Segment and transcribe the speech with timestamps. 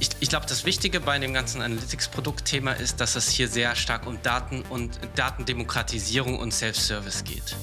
[0.00, 4.06] Ich, ich glaube, das Wichtige bei dem ganzen Analytics-Produktthema ist, dass es hier sehr stark
[4.06, 7.56] um Daten und Datendemokratisierung und Self-Service geht.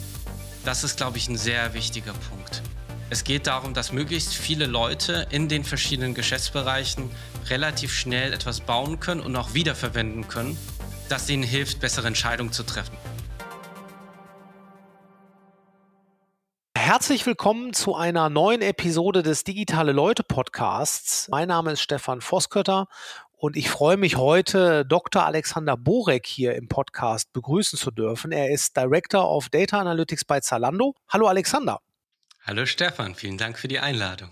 [0.66, 2.62] Das ist, glaube ich, ein sehr wichtiger Punkt.
[3.10, 7.10] Es geht darum, dass möglichst viele Leute in den verschiedenen Geschäftsbereichen
[7.49, 10.58] relativ schnell etwas bauen können und auch wiederverwenden können,
[11.08, 12.97] das ihnen hilft, bessere Entscheidungen zu treffen.
[16.86, 21.27] Herzlich willkommen zu einer neuen Episode des Digitale Leute Podcasts.
[21.30, 22.88] Mein Name ist Stefan Voskötter
[23.32, 25.26] und ich freue mich heute, Dr.
[25.26, 28.32] Alexander Borek hier im Podcast begrüßen zu dürfen.
[28.32, 30.94] Er ist Director of Data Analytics bei Zalando.
[31.09, 31.82] Hallo Alexander.
[32.44, 34.30] Hallo Stefan, vielen Dank für die Einladung.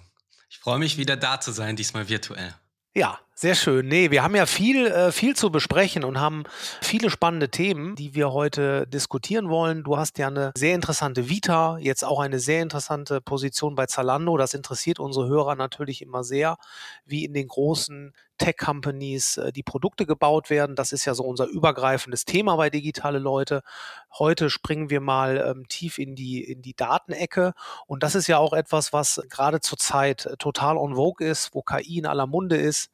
[0.48, 2.54] Ich freue mich wieder da zu sein, diesmal virtuell.
[2.94, 3.88] Ja, sehr schön.
[3.88, 6.44] Nee, wir haben ja viel, äh, viel zu besprechen und haben
[6.82, 9.84] viele spannende Themen, die wir heute diskutieren wollen.
[9.84, 14.38] Du hast ja eine sehr interessante Vita, jetzt auch eine sehr interessante Position bei Zalando.
[14.38, 16.58] Das interessiert unsere Hörer natürlich immer sehr,
[17.06, 20.76] wie in den großen Tech-Companies äh, die Produkte gebaut werden.
[20.76, 23.64] Das ist ja so unser übergreifendes Thema bei Digitale Leute.
[24.12, 27.54] Heute springen wir mal ähm, tief in die, in die Datenecke.
[27.88, 31.62] Und das ist ja auch etwas, was gerade zurzeit äh, total on vogue ist, wo
[31.62, 32.92] KI in aller Munde ist.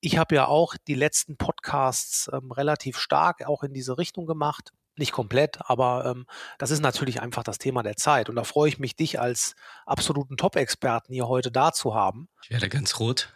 [0.00, 4.72] Ich habe ja auch die letzten Podcasts ähm, relativ stark auch in diese Richtung gemacht.
[4.96, 6.26] Nicht komplett, aber ähm,
[6.58, 8.28] das ist natürlich einfach das Thema der Zeit.
[8.28, 9.54] Und da freue ich mich, dich als
[9.86, 12.28] absoluten Top-Experten hier heute da zu haben.
[12.42, 13.32] Ich werde ganz rot.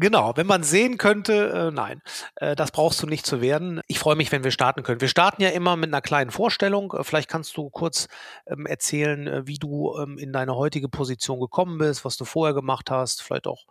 [0.00, 2.02] Genau, wenn man sehen könnte, äh, nein,
[2.36, 3.80] äh, das brauchst du nicht zu werden.
[3.88, 5.00] Ich freue mich, wenn wir starten können.
[5.00, 6.92] Wir starten ja immer mit einer kleinen Vorstellung.
[6.92, 8.06] Äh, vielleicht kannst du kurz
[8.46, 12.54] ähm, erzählen, äh, wie du ähm, in deine heutige Position gekommen bist, was du vorher
[12.54, 13.66] gemacht hast, vielleicht auch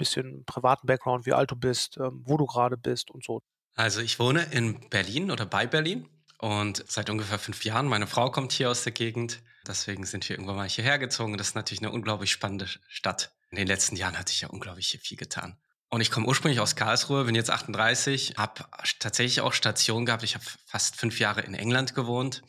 [0.00, 3.40] bisschen privaten Background, wie alt du bist, ähm, wo du gerade bist und so.
[3.76, 7.86] Also ich wohne in Berlin oder bei Berlin und seit ungefähr fünf Jahren.
[7.86, 9.40] Meine Frau kommt hier aus der Gegend.
[9.66, 11.36] Deswegen sind wir irgendwann mal hierher gezogen.
[11.36, 13.32] Das ist natürlich eine unglaublich spannende Stadt.
[13.50, 15.56] In den letzten Jahren hatte ich ja unglaublich viel getan.
[15.90, 18.64] Und ich komme ursprünglich aus Karlsruhe, bin jetzt 38, habe
[19.00, 20.22] tatsächlich auch Station gehabt.
[20.22, 22.42] Ich habe fast fünf Jahre in England gewohnt.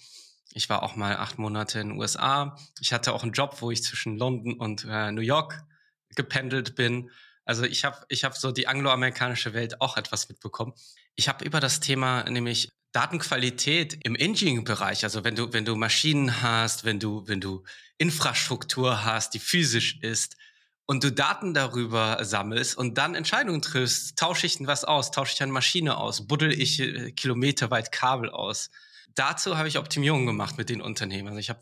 [0.54, 2.58] Ich war auch mal acht Monate in den USA.
[2.80, 5.64] Ich hatte auch einen Job, wo ich zwischen London und äh, New York
[6.16, 7.10] gependelt bin.
[7.46, 10.74] Also ich habe ich hab so die angloamerikanische Welt auch etwas mitbekommen.
[11.16, 16.42] Ich habe über das Thema nämlich Datenqualität im Engineering-Bereich, also wenn du, wenn du Maschinen
[16.42, 17.64] hast, wenn du, wenn du
[17.98, 20.36] Infrastruktur hast, die physisch ist
[20.88, 25.34] und du Daten darüber sammelst und dann Entscheidungen triffst, tausche ich denn was aus, tausche
[25.34, 28.70] ich eine Maschine aus, buddel ich äh, kilometerweit Kabel aus.
[29.16, 31.30] Dazu habe ich Optimierungen gemacht mit den Unternehmen.
[31.30, 31.60] Also ich habe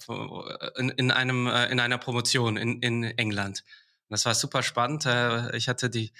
[0.75, 3.63] äh, in, in, einem, äh, in einer Promotion in, in England
[4.09, 5.05] das war super spannend.
[5.05, 6.11] Äh, ich hatte die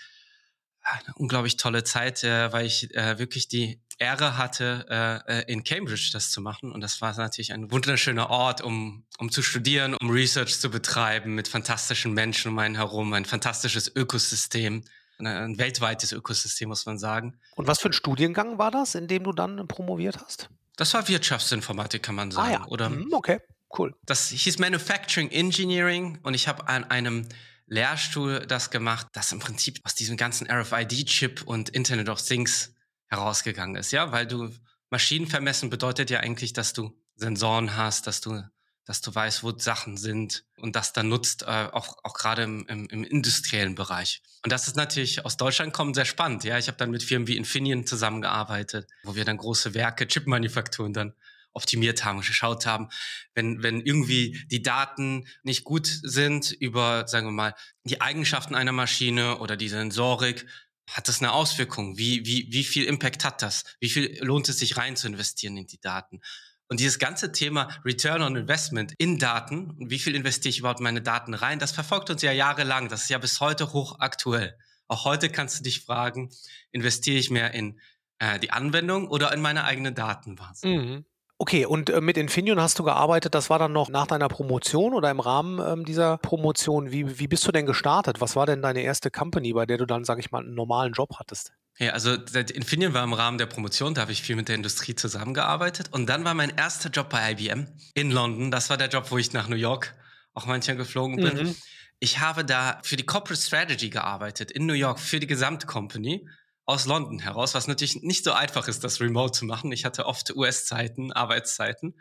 [0.81, 6.31] eine unglaublich tolle Zeit, äh, weil ich äh, wirklich die Ehre hatte, in Cambridge das
[6.31, 6.71] zu machen.
[6.71, 11.35] Und das war natürlich ein wunderschöner Ort, um, um zu studieren, um Research zu betreiben
[11.35, 14.85] mit fantastischen Menschen um einen herum, ein fantastisches Ökosystem,
[15.17, 17.37] ein weltweites Ökosystem, muss man sagen.
[17.57, 20.49] Und was für ein Studiengang war das, in dem du dann promoviert hast?
[20.77, 22.47] Das war Wirtschaftsinformatik, kann man sagen.
[22.47, 23.41] Ah ja, Oder, mhm, okay,
[23.77, 23.93] cool.
[24.05, 27.27] Das hieß Manufacturing Engineering und ich habe an einem
[27.69, 32.73] Lehrstuhl das gemacht, das im Prinzip aus diesem ganzen RFID-Chip und Internet of Things
[33.07, 34.51] herausgegangen ist, ja, weil du
[34.89, 38.41] Maschinen vermessen bedeutet ja eigentlich, dass du Sensoren hast, dass du,
[38.85, 42.65] dass du weißt, wo Sachen sind und das dann nutzt, äh, auch, auch gerade im,
[42.67, 44.23] im, im industriellen Bereich.
[44.43, 46.57] Und das ist natürlich aus Deutschland kommen sehr spannend, ja.
[46.57, 51.13] Ich habe dann mit Firmen wie Infineon zusammengearbeitet, wo wir dann große Werke, Chipmanufakturen dann
[51.53, 52.89] optimiert haben, geschaut haben,
[53.33, 58.71] wenn, wenn irgendwie die Daten nicht gut sind über, sagen wir mal, die Eigenschaften einer
[58.71, 60.45] Maschine oder die Sensorik,
[60.89, 61.97] hat das eine Auswirkung?
[61.97, 63.63] Wie, wie, wie viel Impact hat das?
[63.79, 66.21] Wie viel lohnt es sich rein zu investieren in die Daten?
[66.67, 70.79] Und dieses ganze Thema Return on Investment in Daten und wie viel investiere ich überhaupt
[70.79, 72.89] meine Daten rein, das verfolgt uns ja jahrelang.
[72.89, 74.55] Das ist ja bis heute hochaktuell.
[74.87, 76.31] Auch heute kannst du dich fragen,
[76.71, 77.79] investiere ich mehr in
[78.19, 80.63] äh, die Anwendung oder in meine eigene Datenbasis?
[80.63, 81.05] Mhm.
[81.41, 84.93] Okay, und äh, mit Infineon hast du gearbeitet, das war dann noch nach deiner Promotion
[84.93, 86.91] oder im Rahmen ähm, dieser Promotion.
[86.91, 88.19] Wie, wie bist du denn gestartet?
[88.19, 90.91] Was war denn deine erste Company, bei der du dann, sag ich mal, einen normalen
[90.91, 91.53] Job hattest?
[91.77, 94.95] Ja, also Infineon war im Rahmen der Promotion, da habe ich viel mit der Industrie
[94.95, 95.87] zusammengearbeitet.
[95.93, 98.51] Und dann war mein erster Job bei IBM in London.
[98.51, 99.95] Das war der Job, wo ich nach New York
[100.33, 101.37] auch manchmal geflogen bin.
[101.37, 101.55] Mhm.
[102.01, 106.27] Ich habe da für die Corporate Strategy gearbeitet in New York für die Gesamtcompany
[106.69, 109.71] aus London heraus, was natürlich nicht so einfach ist, das remote zu machen.
[109.71, 111.95] Ich hatte oft US-Zeiten, Arbeitszeiten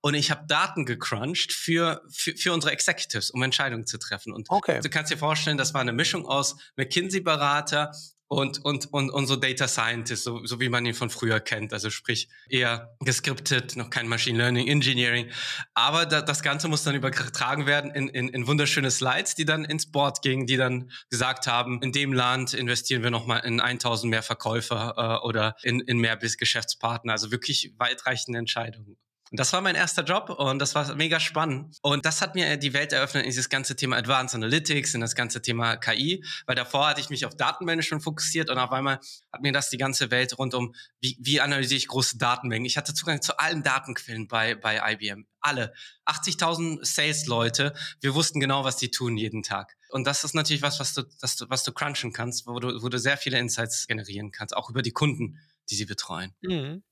[0.00, 4.32] und ich habe Daten gecrunched für, für, für unsere Executives, um Entscheidungen zu treffen.
[4.32, 4.80] Und okay.
[4.80, 7.92] du kannst dir vorstellen, das war eine Mischung aus McKinsey-Berater
[8.34, 11.72] und, und, und, und so Data Scientist, so, so wie man ihn von früher kennt.
[11.72, 15.30] Also sprich eher gescriptet, noch kein Machine Learning, Engineering.
[15.74, 19.64] Aber da, das Ganze muss dann übertragen werden in, in, in wunderschöne Slides, die dann
[19.64, 24.10] ins Board gingen, die dann gesagt haben, in dem Land investieren wir nochmal in 1000
[24.10, 27.12] mehr Verkäufer äh, oder in, in mehr bis Geschäftspartner.
[27.12, 28.96] Also wirklich weitreichende Entscheidungen.
[29.36, 31.76] Das war mein erster Job und das war mega spannend.
[31.82, 35.14] Und das hat mir die Welt eröffnet in dieses ganze Thema Advanced Analytics, in das
[35.14, 39.00] ganze Thema KI, weil davor hatte ich mich auf Datenmanagement fokussiert und auf einmal
[39.32, 42.64] hat mir das die ganze Welt rund um, wie, wie analysiere ich große Datenmengen.
[42.66, 45.26] Ich hatte Zugang zu allen Datenquellen bei, bei IBM.
[45.40, 45.72] Alle.
[46.06, 47.74] 80.000 Sales-Leute.
[48.00, 49.76] Wir wussten genau, was die tun jeden Tag.
[49.90, 52.88] Und das ist natürlich was, was du, das, was du crunchen kannst, wo du, wo
[52.88, 55.38] du sehr viele Insights generieren kannst, auch über die Kunden,
[55.70, 56.34] die sie betreuen.
[56.42, 56.82] Mhm.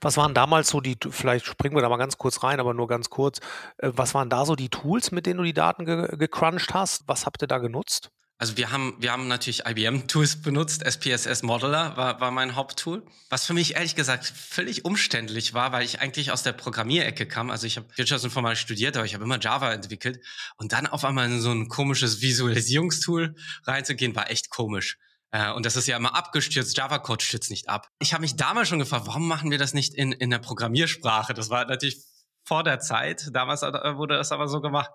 [0.00, 2.88] Was waren damals so die, vielleicht springen wir da mal ganz kurz rein, aber nur
[2.88, 3.40] ganz kurz.
[3.78, 7.04] Äh, was waren da so die Tools, mit denen du die Daten ge gecrunched hast?
[7.06, 8.10] Was habt ihr da genutzt?
[8.40, 10.82] Also wir haben, wir haben natürlich IBM-Tools benutzt.
[10.82, 13.02] SPSS Modeler war, war mein Haupttool.
[13.28, 17.50] Was für mich ehrlich gesagt völlig umständlich war, weil ich eigentlich aus der Programmierecke kam.
[17.50, 20.24] Also ich habe Wirtschaftsinformatik studiert, aber ich habe immer Java entwickelt.
[20.56, 23.34] Und dann auf einmal in so ein komisches Visualisierungstool
[23.64, 24.96] reinzugehen, war echt komisch.
[25.32, 26.76] Äh, und das ist ja immer abgestürzt.
[26.76, 27.88] Java-Code stürzt nicht ab.
[27.98, 31.34] Ich habe mich damals schon gefragt, warum machen wir das nicht in, in der Programmiersprache?
[31.34, 32.02] Das war natürlich
[32.44, 33.28] vor der Zeit.
[33.32, 34.90] Damals äh, wurde das aber so gemacht.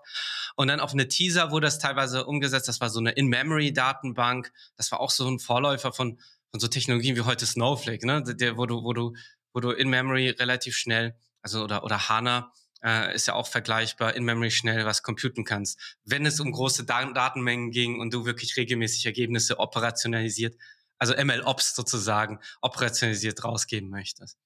[0.56, 2.68] Und dann auf eine Teaser wurde das teilweise umgesetzt.
[2.68, 4.52] Das war so eine In-Memory-Datenbank.
[4.76, 6.18] Das war auch so ein Vorläufer von,
[6.50, 8.22] von so Technologien wie heute Snowflake, ne?
[8.22, 9.14] Der, wo du, wo du,
[9.52, 12.52] wo du In-Memory relativ schnell, also oder, oder HANA,
[12.86, 15.78] äh, ist ja auch vergleichbar, in Memory schnell was computen kannst.
[16.04, 20.56] Wenn es um große da Datenmengen ging und du wirklich regelmäßig Ergebnisse operationalisiert,
[20.98, 24.38] also ML-Ops sozusagen, operationalisiert rausgeben möchtest.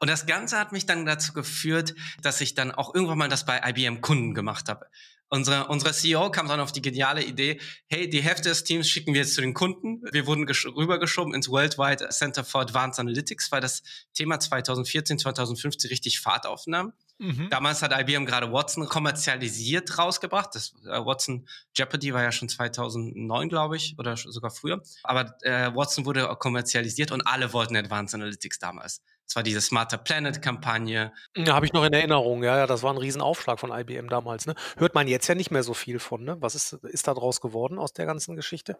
[0.00, 3.44] Und das Ganze hat mich dann dazu geführt, dass ich dann auch irgendwann mal das
[3.44, 4.86] bei IBM Kunden gemacht habe.
[5.28, 9.14] Unsere, unsere CEO kam dann auf die geniale Idee, hey, die Hälfte des Teams schicken
[9.14, 10.02] wir jetzt zu den Kunden.
[10.12, 13.82] Wir wurden rübergeschoben ins Worldwide Center for Advanced Analytics, weil das
[14.12, 16.92] Thema 2014, 2015 richtig Fahrt aufnahm.
[17.18, 17.48] Mhm.
[17.48, 20.54] Damals hat IBM gerade Watson kommerzialisiert rausgebracht.
[20.54, 24.82] Das äh, Watson Jeopardy war ja schon 2009, glaube ich, oder sogar früher.
[25.04, 29.00] Aber äh, Watson wurde kommerzialisiert und alle wollten Advanced Analytics damals.
[29.26, 31.12] Das war diese Smarter Planet Kampagne.
[31.36, 32.42] Ja, habe ich noch in Erinnerung.
[32.42, 34.46] Ja, ja, das war ein Riesenaufschlag von IBM damals.
[34.46, 34.54] Ne?
[34.76, 36.24] Hört man jetzt ja nicht mehr so viel von.
[36.24, 36.36] Ne?
[36.40, 38.76] Was ist, ist da draus geworden aus der ganzen Geschichte?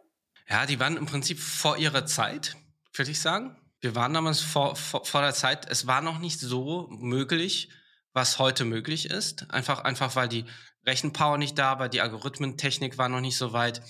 [0.48, 2.56] Ja, die waren im Prinzip vor ihrer Zeit,
[2.92, 3.56] würde ich sagen.
[3.80, 5.66] Wir waren damals vor, vor, vor der Zeit.
[5.70, 7.70] Es war noch nicht so möglich,
[8.14, 9.50] was heute möglich ist.
[9.50, 10.46] Einfach, einfach weil die
[10.87, 13.82] Rechenpower nicht da war, die Algorithmentechnik war noch nicht so weit.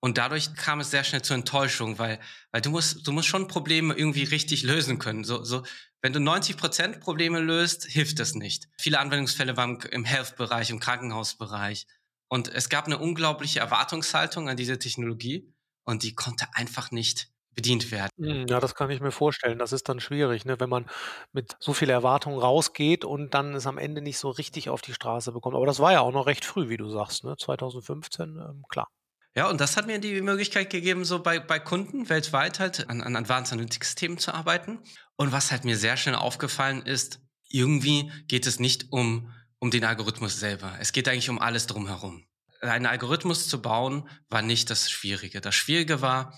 [0.00, 2.20] Und dadurch kam es sehr schnell zur Enttäuschung, weil,
[2.52, 5.24] weil du musst, du musst schon Probleme irgendwie richtig lösen können.
[5.24, 5.62] So, so,
[6.00, 8.68] wenn du 90 Prozent Probleme löst, hilft das nicht.
[8.78, 11.86] Viele Anwendungsfälle waren im Health-Bereich, im Krankenhausbereich.
[12.28, 15.52] Und es gab eine unglaubliche Erwartungshaltung an diese Technologie
[15.84, 18.10] und die konnte einfach nicht bedient werden.
[18.16, 19.58] Hm, ja, das kann ich mir vorstellen.
[19.58, 20.60] Das ist dann schwierig, ne?
[20.60, 20.86] wenn man
[21.32, 24.94] mit so viel Erwartung rausgeht und dann es am Ende nicht so richtig auf die
[24.94, 25.56] Straße bekommt.
[25.56, 27.36] Aber das war ja auch noch recht früh, wie du sagst, ne?
[27.36, 28.88] 2015, ähm, klar.
[29.36, 33.00] Ja, und das hat mir die Möglichkeit gegeben, so bei, bei Kunden weltweit halt an,
[33.00, 34.80] an Advanced Analytics-Themen zu arbeiten.
[35.16, 39.84] Und was halt mir sehr schnell aufgefallen ist, irgendwie geht es nicht um, um den
[39.84, 40.72] Algorithmus selber.
[40.80, 42.24] Es geht eigentlich um alles drumherum.
[42.60, 45.40] Einen Algorithmus zu bauen war nicht das Schwierige.
[45.40, 46.36] Das Schwierige war,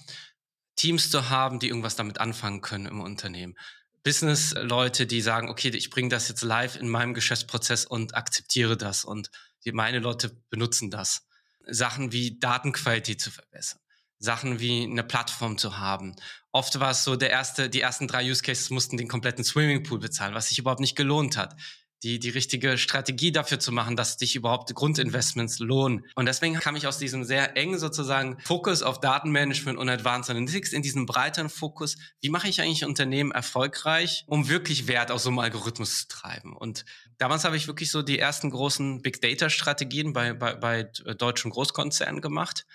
[0.76, 3.56] Teams zu haben, die irgendwas damit anfangen können im Unternehmen.
[4.04, 9.04] Business-Leute, die sagen, okay, ich bringe das jetzt live in meinem Geschäftsprozess und akzeptiere das
[9.04, 9.30] und
[9.72, 11.26] meine Leute benutzen das.
[11.68, 13.78] Sachen wie Datenqualität zu verbessern.
[14.18, 16.16] Sachen wie eine Plattform zu haben.
[16.50, 19.98] Oft war es so, der erste, die ersten drei Use Cases mussten den kompletten Swimmingpool
[19.98, 21.56] bezahlen, was sich überhaupt nicht gelohnt hat
[22.02, 26.04] die, die richtige Strategie dafür zu machen, dass dich überhaupt Grundinvestments lohnen.
[26.14, 30.72] Und deswegen kam ich aus diesem sehr engen sozusagen Fokus auf Datenmanagement und Advanced Analytics
[30.72, 31.96] in diesen breiteren Fokus.
[32.20, 36.56] Wie mache ich eigentlich Unternehmen erfolgreich, um wirklich Wert aus so einem Algorithmus zu treiben?
[36.56, 36.84] Und
[37.18, 40.82] damals habe ich wirklich so die ersten großen Big Data Strategien bei, bei, bei
[41.14, 42.66] deutschen Großkonzernen gemacht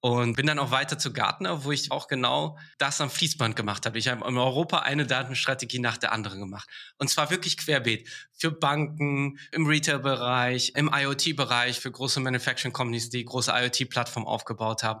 [0.00, 3.84] und bin dann auch weiter zu Gartner, wo ich auch genau das am Fließband gemacht
[3.84, 3.98] habe.
[3.98, 6.68] Ich habe in Europa eine Datenstrategie nach der anderen gemacht.
[6.96, 8.08] Und zwar wirklich querbeet.
[8.32, 15.00] Für Banken, im Retail-Bereich, im IoT-Bereich, für große Manufacturing Companies, die große IoT-Plattform aufgebaut haben.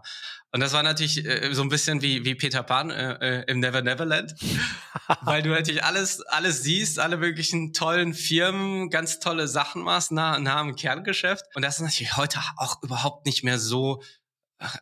[0.52, 3.60] Und das war natürlich äh, so ein bisschen wie, wie Peter Pan äh, äh im
[3.60, 4.34] Never Neverland,
[5.22, 10.38] weil du natürlich alles, alles siehst, alle möglichen tollen Firmen, ganz tolle Sachen machst, nah,
[10.40, 11.44] nah am Kerngeschäft.
[11.54, 14.02] Und das ist natürlich heute auch überhaupt nicht mehr so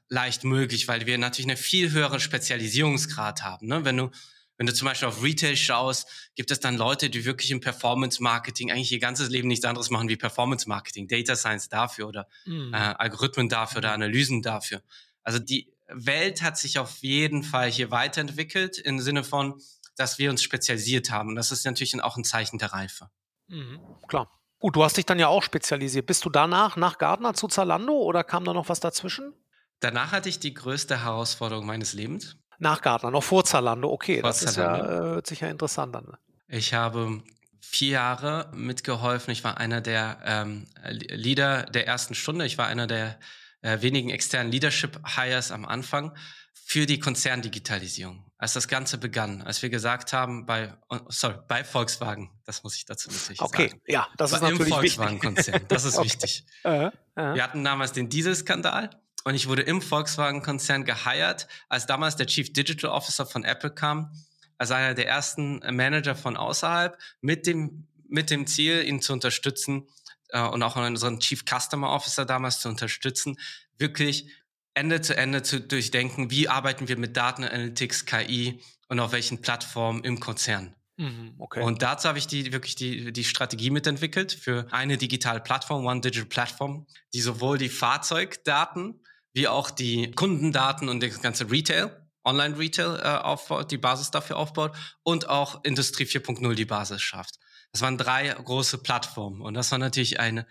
[0.08, 3.68] leicht möglich, weil wir natürlich einen viel höheren Spezialisierungsgrad haben.
[3.68, 3.84] Ne?
[3.84, 4.10] Wenn du
[4.58, 8.72] wenn du zum Beispiel auf Retail schaust, gibt es dann Leute, die wirklich im Performance-Marketing
[8.72, 12.74] eigentlich ihr ganzes Leben nichts anderes machen wie Performance-Marketing, Data Science dafür oder mhm.
[12.74, 14.82] äh, Algorithmen dafür oder Analysen dafür.
[15.22, 19.62] Also die Welt hat sich auf jeden Fall hier weiterentwickelt im Sinne von,
[19.96, 21.30] dass wir uns spezialisiert haben.
[21.30, 23.10] Und das ist natürlich auch ein Zeichen der Reife.
[23.46, 24.28] Mhm, klar.
[24.58, 26.06] Gut, du hast dich dann ja auch spezialisiert.
[26.06, 29.34] Bist du danach nach Gardner zu Zalando oder kam da noch was dazwischen?
[29.80, 32.36] Danach hatte ich die größte Herausforderung meines Lebens.
[32.58, 34.20] Nach Gardner, noch vor Zalando, okay.
[34.20, 34.84] Vor das Zalando.
[34.84, 36.16] Ist ja, äh, hört sich ja interessant an.
[36.48, 37.22] Ich habe
[37.60, 39.32] vier Jahre mitgeholfen.
[39.32, 42.46] Ich war einer der ähm, Leader der ersten Stunde.
[42.46, 43.18] Ich war einer der
[43.60, 46.16] äh, wenigen externen Leadership Hires am Anfang
[46.52, 48.24] für die Konzerndigitalisierung.
[48.36, 52.76] Als das Ganze begann, als wir gesagt haben, bei, oh, sorry, bei Volkswagen, das muss
[52.76, 53.80] ich dazu natürlich okay, sagen.
[53.82, 56.06] Okay, ja, das ist natürlich Im Volkswagen-Konzern, das ist okay.
[56.06, 56.44] wichtig.
[56.64, 56.90] Uh, uh.
[57.34, 58.90] Wir hatten damals den Dieselskandal
[59.28, 64.10] und ich wurde im Volkswagen-Konzern geheiert, als damals der Chief Digital Officer von Apple kam,
[64.56, 69.86] als einer der ersten Manager von außerhalb, mit dem, mit dem Ziel, ihn zu unterstützen,
[70.30, 73.36] äh, und auch unseren Chief Customer Officer damals zu unterstützen,
[73.76, 74.30] wirklich
[74.72, 79.42] Ende zu Ende zu durchdenken, wie arbeiten wir mit Daten Analytics, KI und auf welchen
[79.42, 80.74] Plattformen im Konzern.
[80.96, 81.62] Mhm, okay.
[81.62, 86.00] Und dazu habe ich die wirklich die, die Strategie mitentwickelt für eine digitale Plattform, One
[86.00, 89.00] Digital Platform, die sowohl die Fahrzeugdaten
[89.38, 94.76] wie auch die Kundendaten und das ganze Retail, Online-Retail äh, aufbaut, die Basis dafür aufbaut
[95.04, 97.38] und auch Industrie 4.0 die Basis schafft.
[97.70, 100.44] Das waren drei große Plattformen und das war natürlich eine,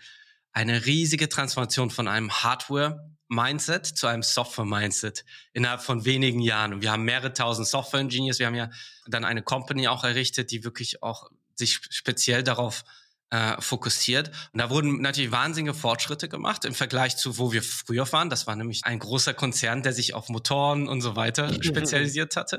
[0.52, 6.72] eine riesige Transformation von einem Hardware-Mindset zu einem Software-Mindset innerhalb von wenigen Jahren.
[6.72, 8.38] Und wir haben mehrere tausend Software-Engineers.
[8.38, 8.70] Wir haben ja
[9.06, 12.84] dann eine Company auch errichtet, die wirklich auch sich speziell darauf
[13.30, 14.30] äh, fokussiert.
[14.52, 18.30] Und da wurden natürlich wahnsinnige Fortschritte gemacht im Vergleich zu, wo wir früher waren.
[18.30, 22.58] Das war nämlich ein großer Konzern, der sich auf Motoren und so weiter spezialisiert hatte.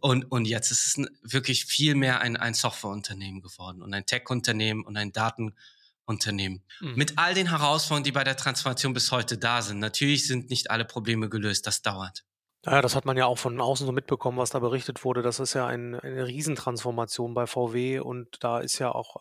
[0.00, 4.84] Und, und jetzt ist es wirklich viel mehr ein, ein Softwareunternehmen geworden und ein Tech-Unternehmen
[4.84, 6.62] und ein Datenunternehmen.
[6.80, 6.94] Mhm.
[6.94, 9.80] Mit all den Herausforderungen, die bei der Transformation bis heute da sind.
[9.80, 11.66] Natürlich sind nicht alle Probleme gelöst.
[11.66, 12.24] Das dauert.
[12.66, 15.20] Ja, das hat man ja auch von außen so mitbekommen, was da berichtet wurde.
[15.20, 19.16] Das ist ja ein, eine Riesentransformation bei VW und da ist ja auch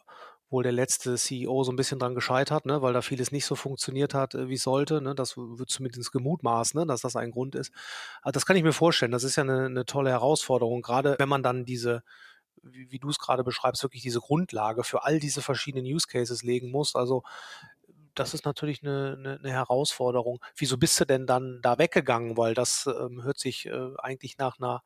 [0.54, 3.56] wohl der letzte CEO so ein bisschen dran gescheitert, ne, weil da vieles nicht so
[3.56, 5.02] funktioniert hat, äh, wie es sollte.
[5.02, 5.16] Ne?
[5.16, 7.74] Das wird zumindest gemutmaßt, ne, dass das ein Grund ist.
[8.22, 9.12] Aber das kann ich mir vorstellen.
[9.12, 12.04] Das ist ja eine, eine tolle Herausforderung, gerade wenn man dann diese
[12.64, 16.44] wie, wie du es gerade beschreibst, wirklich diese Grundlage für all diese verschiedenen Use Cases
[16.44, 16.96] legen muss.
[16.96, 17.24] Also
[18.16, 20.40] das ist natürlich eine, eine, eine, Herausforderung.
[20.56, 22.38] Wieso bist du denn dann da weggegangen?
[22.38, 24.84] Weil das ähm, hört sich äh, eigentlich nach einer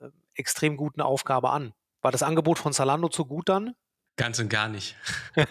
[0.00, 1.74] äh, extrem guten Aufgabe an.
[2.00, 3.74] War das Angebot von Zalando zu gut dann?
[4.20, 4.96] Ganz und gar nicht.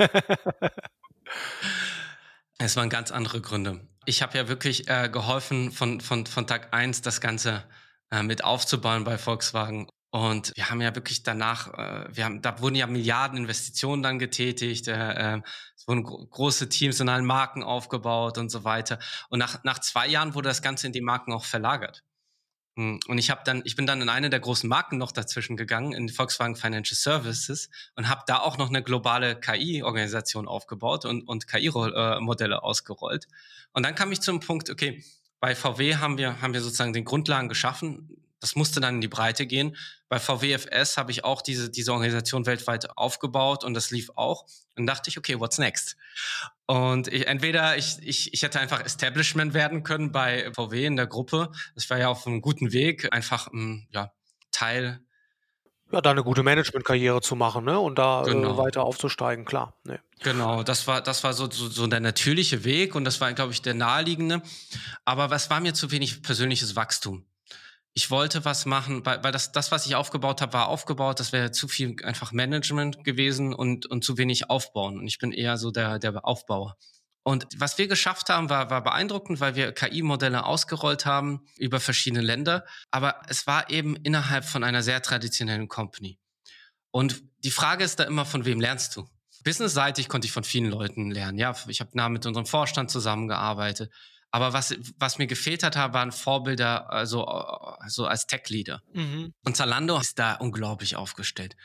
[2.60, 3.82] es waren ganz andere Gründe.
[4.06, 7.64] Ich habe ja wirklich äh, geholfen, von, von, von Tag eins das Ganze
[8.12, 9.88] äh, mit aufzubauen bei Volkswagen.
[10.12, 14.20] Und wir haben ja wirklich danach, äh, wir haben, da wurden ja Milliarden Investitionen dann
[14.20, 15.42] getätigt, äh, äh,
[15.76, 19.00] es wurden gro große Teams in allen Marken aufgebaut und so weiter.
[19.30, 22.04] Und nach, nach zwei Jahren wurde das Ganze in die Marken auch verlagert.
[22.80, 25.58] Hm, und ich habe dann, ich bin dann in eine der großen Marken noch dazwischen
[25.58, 31.28] gegangen, in Volkswagen Financial Services und habe da auch noch eine globale KI-Organisation aufgebaut und,
[31.28, 33.28] und KI-Modelle ausgerollt.
[33.74, 35.04] Und dann kam ich zum Punkt, okay,
[35.42, 39.10] bei VW haben wir, haben wir sozusagen den Grundlagen geschaffen, das musste dann in die
[39.10, 39.76] Breite gehen.
[40.08, 44.46] Bei VWFS habe ich auch diese, diese Organisation weltweit aufgebaut und das lief auch.
[44.78, 45.98] Und dachte ich, okay, what's next?
[46.66, 51.08] Und ich, entweder ich, ich, ich hätte einfach Establishment werden können bei VW in der
[51.08, 51.52] Gruppe.
[51.74, 54.12] Das war ja auf einem guten Weg, einfach ein hm, ja,
[54.52, 55.00] Teil.
[55.92, 57.80] Ja, da eine gute Managementkarriere zu machen, ne?
[57.80, 58.54] Und da äh, genau.
[58.54, 59.80] äh, weiter aufzusteigen, klar.
[59.84, 59.98] Nee.
[60.22, 63.52] Genau, das war, das war so, so, so der natürliche Weg und das war, glaube
[63.54, 64.44] ich, der naheliegende.
[65.06, 67.26] Aber was war mir zu wenig persönliches Wachstum?
[67.93, 71.19] Ich wollte was machen, weil, weil das, das, was ich aufgebaut habe, war aufgebaut.
[71.19, 75.00] Das wäre zu viel einfach Management gewesen und, und zu wenig aufbauen.
[75.00, 76.77] Und ich bin eher so der, der Aufbauer.
[77.24, 82.22] Und was wir geschafft haben, war, war beeindruckend, weil wir KI-Modelle ausgerollt haben über verschiedene
[82.22, 82.65] Länder.
[82.91, 86.17] Aber es war eben innerhalb von einer sehr traditionellen Company.
[86.91, 89.08] Und die Frage ist da immer, von wem lernst du?
[89.43, 91.38] Businessseitig konnte ich von vielen Leuten lernen.
[91.38, 93.91] Ja, ich habe nah mit unserem Vorstand zusammengearbeitet.
[94.32, 98.84] Aber was, was mir gefehlt hat, waren Vorbilder, also, also als Tech-Leader.
[98.94, 99.34] Mhm.
[99.44, 101.56] Und Zalando ist da unglaublich aufgestellt.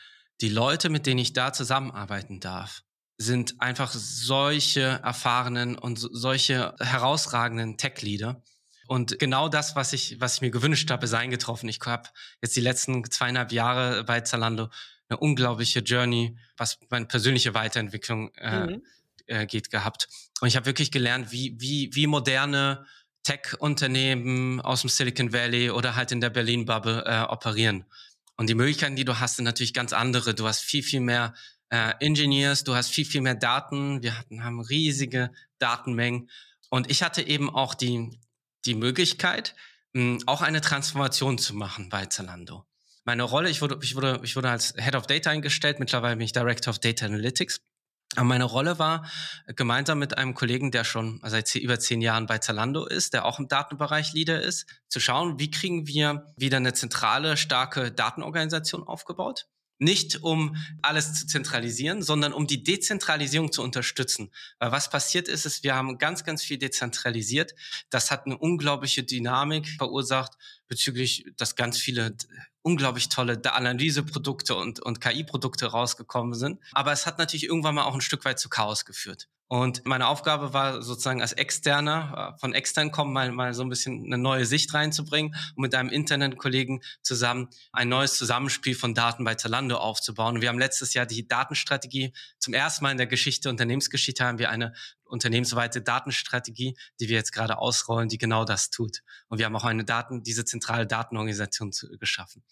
[0.40, 2.82] Die Leute, mit denen ich da zusammenarbeiten darf,
[3.18, 8.42] sind einfach solche erfahrenen und solche herausragenden Tech-Leader.
[8.86, 11.68] Und genau das, was ich, was ich mir gewünscht habe, ist eingetroffen.
[11.68, 12.08] Ich habe
[12.42, 14.68] jetzt die letzten zweieinhalb Jahre bei Zalando
[15.08, 18.82] eine unglaubliche Journey, was meine persönliche Weiterentwicklung äh, mhm
[19.26, 20.08] äh, geht gehabt.
[20.40, 22.86] Und ich habe wirklich gelernt, wie, wie, wie moderne
[23.24, 27.84] Tech-Unternehmen aus dem Silicon Valley oder halt in der Berlin-Bubble äh, operieren.
[28.36, 30.34] Und die Möglichkeiten, die du hast, sind natürlich ganz andere.
[30.34, 31.34] Du hast viel, viel mehr
[31.70, 34.02] äh, Engineers, du hast viel, viel mehr Daten.
[34.02, 36.28] Wir hatten, haben riesige Datenmengen.
[36.68, 38.18] Und ich hatte eben auch die,
[38.64, 39.54] die Möglichkeit,
[39.92, 42.66] mh, auch eine Transformation zu machen bei Zalando.
[43.04, 46.24] Meine Rolle, ich wurde, ich wurde, ich wurde als Head of Data eingestellt, mittlerweile bin
[46.24, 47.60] ich Director of Data Analytics.
[48.16, 49.06] Aber meine Rolle war,
[49.46, 53.38] gemeinsam mit einem Kollegen, der schon seit über zehn Jahren bei Zalando ist, der auch
[53.38, 59.46] im Datenbereich Leader ist, zu schauen, wie kriegen wir wieder eine zentrale, starke Datenorganisation aufgebaut.
[59.84, 64.30] Nicht um alles zu zentralisieren, sondern um die Dezentralisierung zu unterstützen.
[64.58, 67.54] Weil was passiert ist, ist, wir haben ganz, ganz viel dezentralisiert.
[67.90, 70.32] Das hat eine unglaubliche Dynamik verursacht
[70.68, 72.16] bezüglich, dass ganz viele
[72.62, 76.60] unglaublich tolle Analyseprodukte und, und KI-Produkte rausgekommen sind.
[76.72, 79.28] Aber es hat natürlich irgendwann mal auch ein Stück weit zu Chaos geführt.
[79.46, 83.68] Und meine Aufgabe war sozusagen als Externer, äh, von extern kommen, mal, mal so ein
[83.68, 89.22] bisschen eine neue Sicht reinzubringen und mit einem Internetkollegen zusammen ein neues Zusammenspiel von Daten
[89.22, 90.36] bei Zalando aufzubauen.
[90.36, 94.38] Und wir haben letztes Jahr die Datenstrategie zum ersten Mal in der Geschichte, Unternehmensgeschichte haben
[94.38, 94.72] wir eine
[95.04, 99.02] unternehmensweite Datenstrategie, die wir jetzt gerade ausrollen, die genau das tut.
[99.28, 102.42] Und wir haben auch eine Daten, diese zentrale Datenorganisation zu, geschaffen.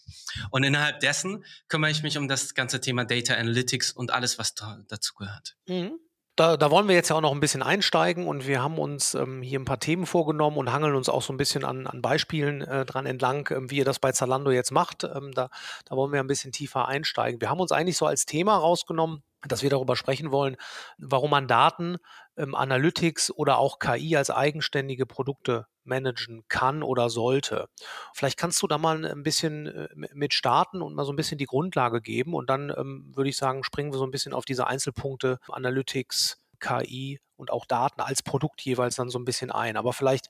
[0.51, 4.55] Und innerhalb dessen kümmere ich mich um das ganze Thema Data Analytics und alles, was
[4.55, 5.57] da, dazu gehört.
[5.67, 5.99] Mhm.
[6.35, 9.13] Da, da, wollen wir jetzt ja auch noch ein bisschen einsteigen und wir haben uns
[9.13, 12.01] ähm, hier ein paar Themen vorgenommen und hangeln uns auch so ein bisschen an, an
[12.01, 15.03] Beispielen äh, dran entlang, ähm, wie ihr das bei Zalando jetzt macht.
[15.03, 15.49] Ähm, da,
[15.85, 17.39] da wollen wir ein bisschen tiefer einsteigen.
[17.39, 20.55] Wir haben uns eigentlich so als Thema rausgenommen, dass wir darüber sprechen wollen,
[20.97, 21.97] warum man Daten,
[22.35, 27.67] ähm, Analytics oder auch KI als eigenständige Produkte managen kann oder sollte.
[28.13, 31.37] Vielleicht kannst du da mal ein bisschen äh, mit starten und mal so ein bisschen
[31.37, 34.45] die Grundlage geben und dann ähm, würde ich sagen, springen wir so ein bisschen auf
[34.45, 39.75] diese Einzelpunkte Analytics, KI und auch Daten als Produkt jeweils dann so ein bisschen ein.
[39.75, 40.27] Aber vielleicht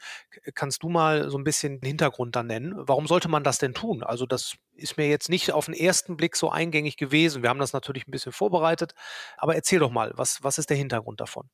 [0.56, 2.74] kannst du mal so ein bisschen den Hintergrund dann nennen.
[2.76, 4.04] Warum sollte man das denn tun?
[4.04, 7.44] Also das ist mir jetzt nicht auf den ersten Blick so eingängig gewesen.
[7.44, 8.94] Wir haben das natürlich ein bisschen vorbereitet.
[9.38, 11.50] Aber erzähl doch mal, was, was ist der Hintergrund davon?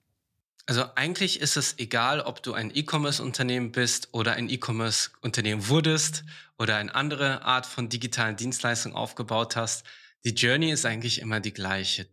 [0.65, 6.23] Also eigentlich ist es egal, ob du ein E-Commerce-Unternehmen bist oder ein E-Commerce-Unternehmen wurdest
[6.59, 9.83] oder eine andere Art von digitalen Dienstleistungen aufgebaut hast.
[10.23, 12.07] Die Journey ist eigentlich immer die gleiche.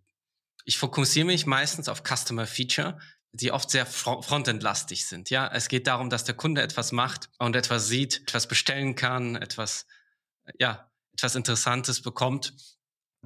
[0.65, 2.99] Ich fokussiere mich meistens auf Customer Feature,
[3.33, 5.29] die oft sehr frontendlastig sind.
[5.29, 9.37] Ja, es geht darum, dass der Kunde etwas macht und etwas sieht, etwas bestellen kann,
[9.37, 9.87] etwas,
[10.59, 12.55] ja, etwas Interessantes bekommt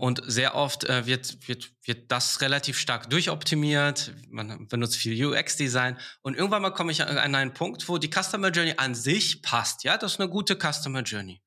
[0.00, 4.14] und sehr oft äh, wird, wird, wird das relativ stark durchoptimiert.
[4.30, 5.98] Man benutzt viel UX-Design.
[6.22, 9.84] Und irgendwann mal komme ich an einen Punkt, wo die Customer Journey an sich passt.
[9.84, 11.42] Ja, das ist eine gute Customer Journey.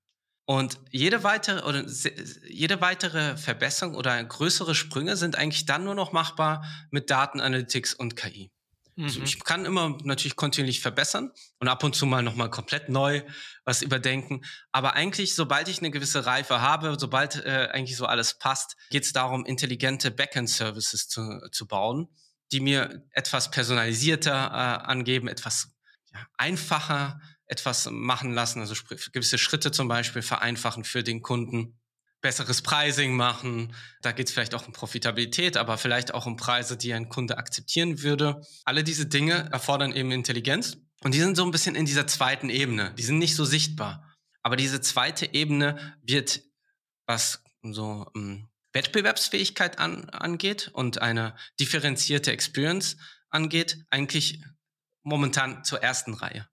[0.45, 1.83] Und jede weitere oder
[2.47, 8.15] jede weitere Verbesserung oder größere Sprünge sind eigentlich dann nur noch machbar mit Datenanalytics und
[8.15, 8.51] KI.
[8.97, 9.25] Also mhm.
[9.25, 13.21] ich kann immer natürlich kontinuierlich verbessern und ab und zu mal nochmal komplett neu
[13.65, 14.41] was überdenken.
[14.71, 19.03] Aber eigentlich, sobald ich eine gewisse Reife habe, sobald äh, eigentlich so alles passt, geht
[19.03, 22.07] es darum, intelligente Backend-Services zu, zu bauen,
[22.51, 25.73] die mir etwas personalisierter äh, angeben, etwas
[26.13, 28.73] ja, einfacher etwas machen lassen, also
[29.11, 31.77] gewisse Schritte zum Beispiel vereinfachen für den Kunden
[32.23, 33.75] besseres Pricing machen.
[34.01, 37.37] Da geht es vielleicht auch um Profitabilität, aber vielleicht auch um Preise, die ein Kunde
[37.37, 38.41] akzeptieren würde.
[38.63, 40.77] Alle diese Dinge erfordern eben Intelligenz.
[41.01, 42.93] Und die sind so ein bisschen in dieser zweiten Ebene.
[42.97, 44.09] Die sind nicht so sichtbar.
[44.41, 46.41] Aber diese zweite Ebene wird,
[47.05, 52.97] was so um, ähm, Wettbewerbsfähigkeit an, angeht und eine differenzierte Experience
[53.29, 54.41] angeht, eigentlich
[55.03, 56.47] momentan zur ersten Reihe.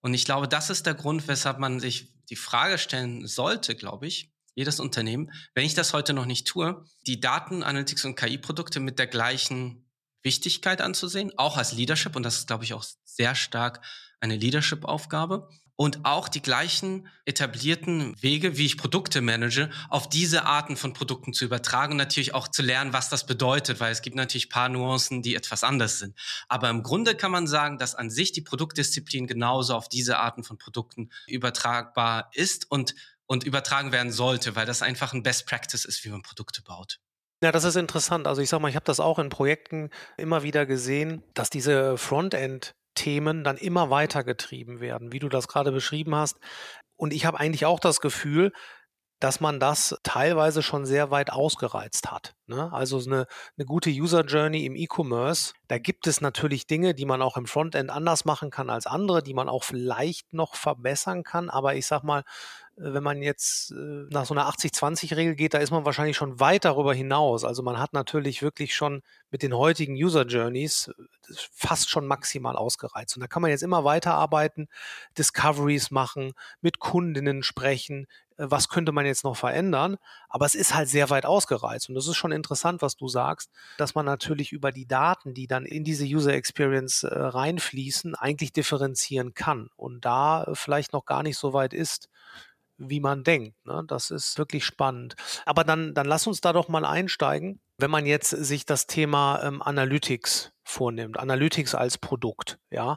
[0.00, 4.06] Und ich glaube, das ist der Grund, weshalb man sich die Frage stellen sollte, glaube
[4.06, 8.80] ich, jedes Unternehmen, wenn ich das heute noch nicht tue, die Daten, Analytics und KI-Produkte
[8.80, 9.84] mit der gleichen
[10.22, 12.16] Wichtigkeit anzusehen, auch als Leadership.
[12.16, 13.84] Und das ist, glaube ich, auch sehr stark
[14.20, 15.48] eine Leadership-Aufgabe.
[15.76, 21.32] Und auch die gleichen etablierten Wege, wie ich Produkte manage, auf diese Arten von Produkten
[21.32, 24.68] zu übertragen und natürlich auch zu lernen, was das bedeutet, weil es gibt natürlich paar
[24.68, 26.16] Nuancen, die etwas anders sind.
[26.48, 30.44] Aber im Grunde kann man sagen, dass an sich die Produktdisziplin genauso auf diese Arten
[30.44, 32.94] von Produkten übertragbar ist und
[33.26, 36.98] und übertragen werden sollte, weil das einfach ein Best Practice ist, wie man Produkte baut.
[37.42, 38.26] Ja, das ist interessant.
[38.26, 41.98] Also ich sag mal, ich habe das auch in Projekten immer wieder gesehen, dass diese
[41.98, 46.38] Frontend Themen dann immer weiter getrieben werden, wie du das gerade beschrieben hast.
[46.96, 48.52] Und ich habe eigentlich auch das Gefühl,
[49.20, 52.34] dass man das teilweise schon sehr weit ausgereizt hat.
[52.46, 52.72] Ne?
[52.72, 53.26] Also eine,
[53.56, 57.46] eine gute User Journey im E-Commerce, da gibt es natürlich Dinge, die man auch im
[57.46, 61.48] Frontend anders machen kann als andere, die man auch vielleicht noch verbessern kann.
[61.48, 62.22] Aber ich sag mal,
[62.76, 66.64] wenn man jetzt äh, nach so einer 80-20-Regel geht, da ist man wahrscheinlich schon weit
[66.64, 67.44] darüber hinaus.
[67.44, 72.56] Also man hat natürlich wirklich schon mit den heutigen User Journeys äh, fast schon maximal
[72.56, 73.16] ausgereizt.
[73.16, 74.68] Und da kann man jetzt immer weiterarbeiten,
[75.16, 78.06] Discoveries machen, mit Kundinnen sprechen,
[78.38, 79.96] äh, was könnte man jetzt noch verändern.
[80.28, 81.88] Aber es ist halt sehr weit ausgereizt.
[81.88, 85.46] Und das ist schon interessant, was du sagst, dass man natürlich über die Daten, die
[85.46, 91.04] dann in diese User Experience äh, reinfließen, eigentlich differenzieren kann und da äh, vielleicht noch
[91.04, 92.08] gar nicht so weit ist,
[92.76, 93.54] wie man denkt.
[93.64, 93.84] Ne?
[93.86, 95.14] Das ist wirklich spannend.
[95.46, 99.42] Aber dann, dann lass uns da doch mal einsteigen, wenn man jetzt sich das Thema
[99.42, 102.96] ähm, Analytics vornimmt, Analytics als Produkt, ja.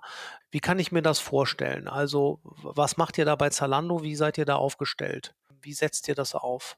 [0.50, 1.88] Wie kann ich mir das vorstellen?
[1.88, 4.02] Also, was macht ihr da bei Zalando?
[4.02, 5.36] Wie seid ihr da aufgestellt?
[5.62, 6.78] Wie setzt ihr das auf?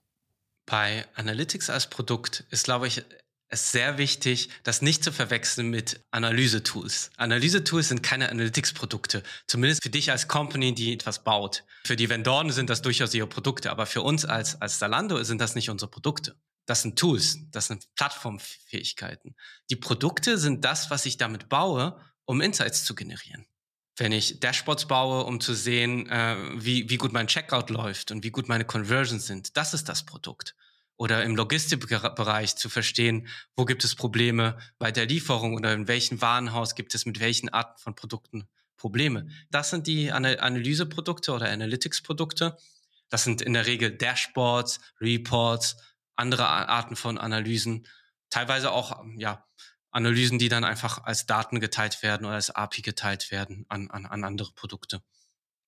[0.69, 3.03] Bei Analytics als Produkt ist, glaube ich,
[3.47, 7.09] es sehr wichtig, das nicht zu verwechseln mit Analyse-Tools.
[7.17, 9.23] Analyse-Tools sind keine Analytics-Produkte.
[9.47, 11.63] Zumindest für dich als Company, die etwas baut.
[11.85, 15.41] Für die Vendoren sind das durchaus ihre Produkte, aber für uns als, als Zalando sind
[15.41, 16.35] das nicht unsere Produkte.
[16.67, 19.35] Das sind Tools, das sind Plattformfähigkeiten.
[19.71, 23.47] Die Produkte sind das, was ich damit baue, um Insights zu generieren.
[23.99, 28.23] Wenn ich Dashboards baue, um zu sehen, äh, wie, wie gut mein Checkout läuft und
[28.23, 30.55] wie gut meine Conversions sind, das ist das Produkt
[30.99, 36.21] oder im Logistikbereich zu verstehen, wo gibt es Probleme bei der Lieferung oder in welchem
[36.21, 39.27] Warenhaus gibt es mit welchen Arten von Produkten Probleme.
[39.49, 42.57] Das sind die Analyseprodukte oder Analytics-Produkte.
[43.09, 45.77] Das sind in der Regel Dashboards, Reports,
[46.15, 47.87] andere Arten von Analysen,
[48.29, 49.45] teilweise auch ja,
[49.91, 54.05] Analysen, die dann einfach als Daten geteilt werden oder als API geteilt werden an, an,
[54.05, 55.01] an andere Produkte.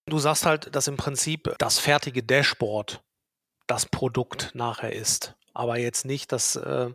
[0.05, 3.03] Du sagst halt, dass im Prinzip das fertige Dashboard
[3.67, 5.35] das Produkt nachher ist.
[5.53, 6.89] Aber jetzt nicht, dass äh,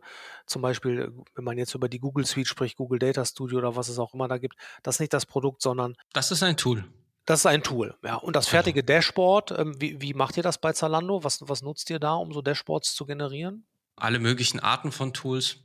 [0.46, 3.88] zum Beispiel, wenn man jetzt über die Google Suite spricht, Google Data Studio oder was
[3.88, 5.94] es auch immer da gibt, das ist nicht das Produkt, sondern.
[6.12, 6.84] Das ist ein Tool.
[7.26, 8.14] Das ist ein Tool, ja.
[8.14, 8.86] Und das fertige also.
[8.86, 11.24] Dashboard, ähm, wie, wie macht ihr das bei Zalando?
[11.24, 13.66] Was, was nutzt ihr da, um so Dashboards zu generieren?
[13.96, 15.58] Alle möglichen Arten von Tools.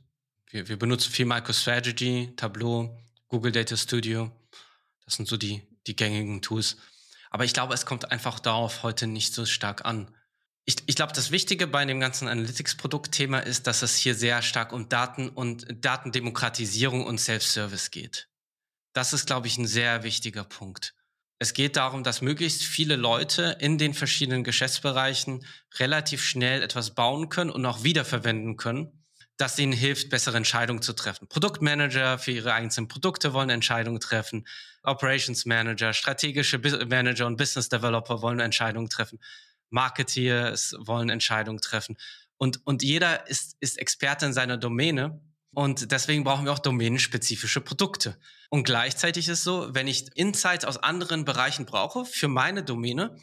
[0.52, 4.30] Wir, wir benutzen viel MicroStrategy, Tableau, Google Data Studio.
[5.04, 6.76] Das sind so die, die gängigen Tools.
[7.30, 10.14] Aber ich glaube, es kommt einfach darauf heute nicht so stark an
[10.64, 14.72] ich, ich glaube, das Wichtige bei dem ganzen Analytics-Produkt-Thema ist, dass es hier sehr stark
[14.72, 18.28] um Daten und Datendemokratisierung und Self-Service geht.
[18.92, 20.94] Das ist, glaube ich, ein sehr wichtiger Punkt.
[21.38, 25.44] Es geht darum, dass möglichst viele Leute in den verschiedenen Geschäftsbereichen
[25.78, 29.01] relativ schnell etwas bauen können und auch wiederverwenden können,
[29.36, 31.26] das ihnen hilft, bessere Entscheidungen zu treffen.
[31.28, 34.46] Produktmanager für ihre einzelnen Produkte wollen Entscheidungen treffen.
[34.82, 39.18] Operations Manager, strategische Manager und Business Developer wollen Entscheidungen treffen.
[39.70, 41.96] Marketeers wollen Entscheidungen treffen.
[42.36, 45.20] Und, und jeder ist, ist Experte in seiner Domäne.
[45.54, 48.18] Und deswegen brauchen wir auch domänenspezifische Produkte.
[48.48, 53.16] Und gleichzeitig ist es so, wenn ich Insights aus anderen Bereichen brauche für meine Domäne,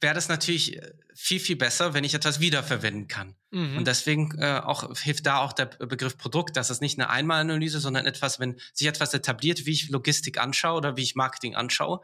[0.00, 3.34] wäre das natürlich äh, viel, viel besser, wenn ich etwas wiederverwenden kann.
[3.50, 3.78] Mhm.
[3.78, 6.56] Und deswegen äh, auch hilft da auch der Begriff Produkt.
[6.56, 10.76] Das ist nicht eine Einmalanalyse, sondern etwas, wenn sich etwas etabliert, wie ich Logistik anschaue
[10.76, 12.00] oder wie ich Marketing anschaue,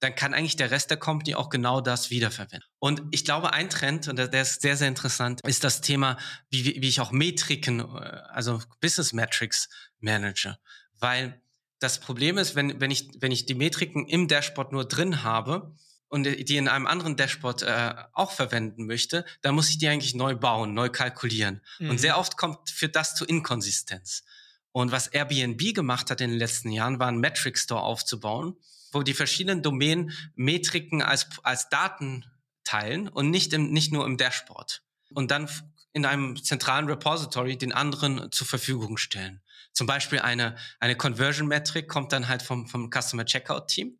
[0.00, 2.68] dann kann eigentlich der Rest der Company auch genau das wiederverwenden.
[2.78, 6.16] Und ich glaube, ein Trend, und der ist sehr, sehr interessant, ist das Thema,
[6.50, 7.82] wie, wie ich auch Metriken, äh,
[8.30, 9.68] also Business Metrics
[10.00, 10.56] manage.
[10.98, 11.40] Weil
[11.80, 15.74] das Problem ist, wenn, wenn, ich, wenn ich die Metriken im Dashboard nur drin habe,
[16.08, 20.14] und die in einem anderen Dashboard äh, auch verwenden möchte, dann muss ich die eigentlich
[20.14, 21.60] neu bauen, neu kalkulieren.
[21.78, 21.90] Mhm.
[21.90, 24.24] Und sehr oft kommt für das zu Inkonsistenz.
[24.72, 28.56] Und was Airbnb gemacht hat in den letzten Jahren, war ein Metric Store aufzubauen,
[28.92, 32.24] wo die verschiedenen Domänen Metriken als, als Daten
[32.64, 34.82] teilen und nicht, im, nicht nur im Dashboard.
[35.12, 35.48] Und dann
[35.92, 39.42] in einem zentralen Repository den anderen zur Verfügung stellen.
[39.72, 43.97] Zum Beispiel eine, eine Conversion-Metrik kommt dann halt vom, vom Customer Checkout-Team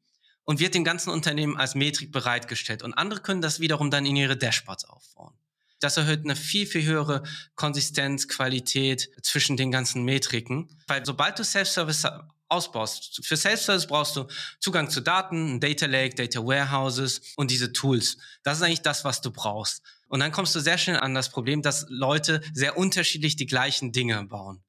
[0.49, 2.83] und wird dem ganzen Unternehmen als Metrik bereitgestellt.
[2.83, 5.35] Und andere können das wiederum dann in ihre Dashboards aufbauen.
[5.79, 7.23] Das erhöht eine viel, viel höhere
[7.55, 10.71] Konsistenz, Qualität zwischen den ganzen Metriken.
[10.87, 12.07] Weil sobald du Self-Service
[12.49, 13.21] ausbaust.
[13.27, 14.27] Für Self-Service brauchst du
[14.59, 18.17] Zugang zu Daten, ein Data Lake, Data Warehouses und diese Tools.
[18.43, 19.83] Das ist eigentlich das, was du brauchst.
[20.09, 23.93] Und dann kommst du sehr schnell an das Problem, dass Leute sehr unterschiedlich die gleichen
[23.93, 24.65] Dinge bauen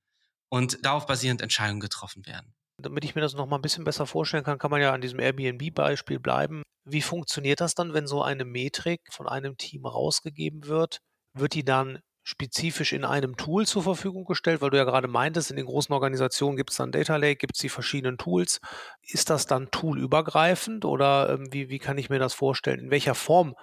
[0.49, 2.53] und darauf basierend Entscheidungen getroffen werden.
[2.81, 5.01] Damit ich mir das noch mal ein bisschen besser vorstellen kann, kann man ja an
[5.01, 6.63] diesem Airbnb-Beispiel bleiben.
[6.85, 10.99] Wie funktioniert das dann, wenn so eine Metrik von einem Team rausgegeben wird?
[11.33, 15.49] Wird die dann spezifisch in einem Tool zur Verfügung gestellt, weil du ja gerade meintest,
[15.49, 18.61] in den großen Organisationen gibt es dann Data Lake, gibt es die verschiedenen Tools.
[19.01, 22.79] Ist das dann toolübergreifend oder ähm, wie, wie kann ich mir das vorstellen?
[22.79, 23.55] In welcher Form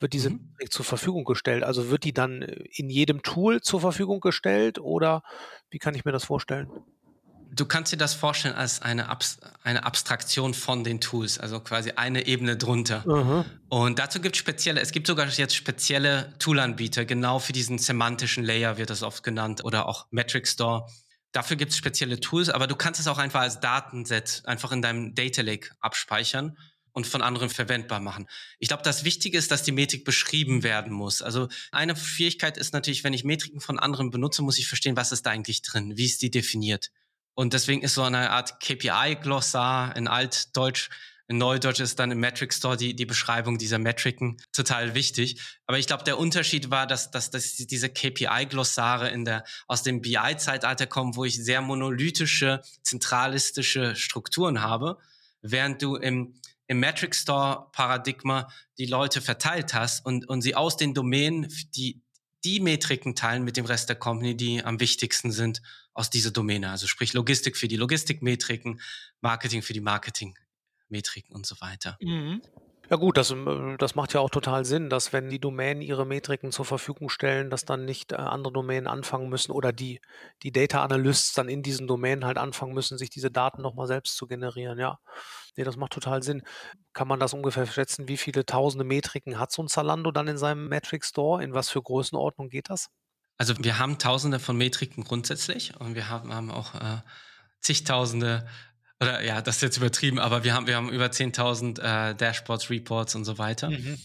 [0.00, 0.56] wird diese mhm.
[0.70, 1.62] zur Verfügung gestellt?
[1.62, 5.22] Also wird die dann äh, in jedem Tool zur Verfügung gestellt oder
[5.70, 6.68] wie kann ich mir das vorstellen?
[7.52, 11.92] Du kannst dir das vorstellen als eine, Abs eine Abstraktion von den Tools, also quasi
[11.92, 13.04] eine Ebene drunter.
[13.06, 13.44] Mhm.
[13.68, 18.44] Und dazu gibt es spezielle, es gibt sogar jetzt spezielle Toolanbieter, genau für diesen semantischen
[18.44, 20.86] Layer wird das oft genannt oder auch Metric Store.
[21.32, 24.82] Dafür gibt es spezielle Tools, aber du kannst es auch einfach als Datenset einfach in
[24.82, 26.56] deinem Data Lake abspeichern
[26.92, 28.26] und von anderen verwendbar machen.
[28.58, 31.22] Ich glaube, das Wichtige ist, dass die Metrik beschrieben werden muss.
[31.22, 35.12] Also eine Schwierigkeit ist natürlich, wenn ich Metriken von anderen benutze, muss ich verstehen, was
[35.12, 36.90] ist da eigentlich drin, wie ist die definiert.
[37.40, 40.90] Und deswegen ist so eine Art KPI-Glossar in Altdeutsch,
[41.26, 45.40] in Neudeutsch ist dann im Metric Store die, die Beschreibung dieser Metriken total wichtig.
[45.66, 50.02] Aber ich glaube, der Unterschied war, dass, dass, dass diese KPI-Glossare in der, aus dem
[50.02, 54.98] BI-Zeitalter kommen, wo ich sehr monolithische, zentralistische Strukturen habe,
[55.40, 56.34] während du im
[56.70, 58.48] im Metric Store Paradigma
[58.78, 62.00] die Leute verteilt hast und, und sie aus den Domänen die,
[62.44, 66.70] die Metriken teilen mit dem Rest der Company, die am wichtigsten sind aus dieser Domäne.
[66.70, 68.80] Also sprich Logistik für die Logistikmetriken,
[69.20, 71.98] Marketing für die Marketingmetriken und so weiter.
[72.00, 72.42] Mhm.
[72.90, 76.04] Ja gut, das, äh, das macht ja auch total Sinn, dass wenn die Domänen ihre
[76.04, 80.00] Metriken zur Verfügung stellen, dass dann nicht äh, andere Domänen anfangen müssen oder die,
[80.42, 84.16] die Data Analysts dann in diesen Domänen halt anfangen müssen, sich diese Daten nochmal selbst
[84.16, 84.80] zu generieren.
[84.80, 84.98] Ja,
[85.56, 86.42] nee, das macht total Sinn.
[86.92, 90.36] Kann man das ungefähr schätzen, wie viele tausende Metriken hat so ein Zalando dann in
[90.36, 91.44] seinem Metric Store?
[91.44, 92.88] In was für Größenordnung geht das?
[93.38, 97.02] Also wir haben tausende von Metriken grundsätzlich und wir haben, haben auch äh,
[97.60, 98.48] zigtausende
[99.00, 102.68] oder ja, das ist jetzt übertrieben, aber wir haben, wir haben über 10.000 äh, Dashboards,
[102.70, 103.70] Reports und so weiter.
[103.70, 103.98] Mhm.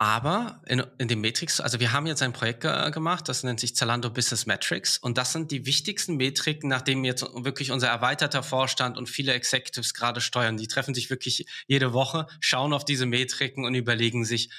[0.00, 3.58] Aber in, in dem Metrics, also wir haben jetzt ein Projekt ge gemacht, das nennt
[3.58, 8.44] sich Zalando Business Metrics und das sind die wichtigsten Metriken, nachdem jetzt wirklich unser erweiterter
[8.44, 10.56] Vorstand und viele Executives gerade steuern.
[10.56, 14.50] Die treffen sich wirklich jede Woche, schauen auf diese Metriken und überlegen sich,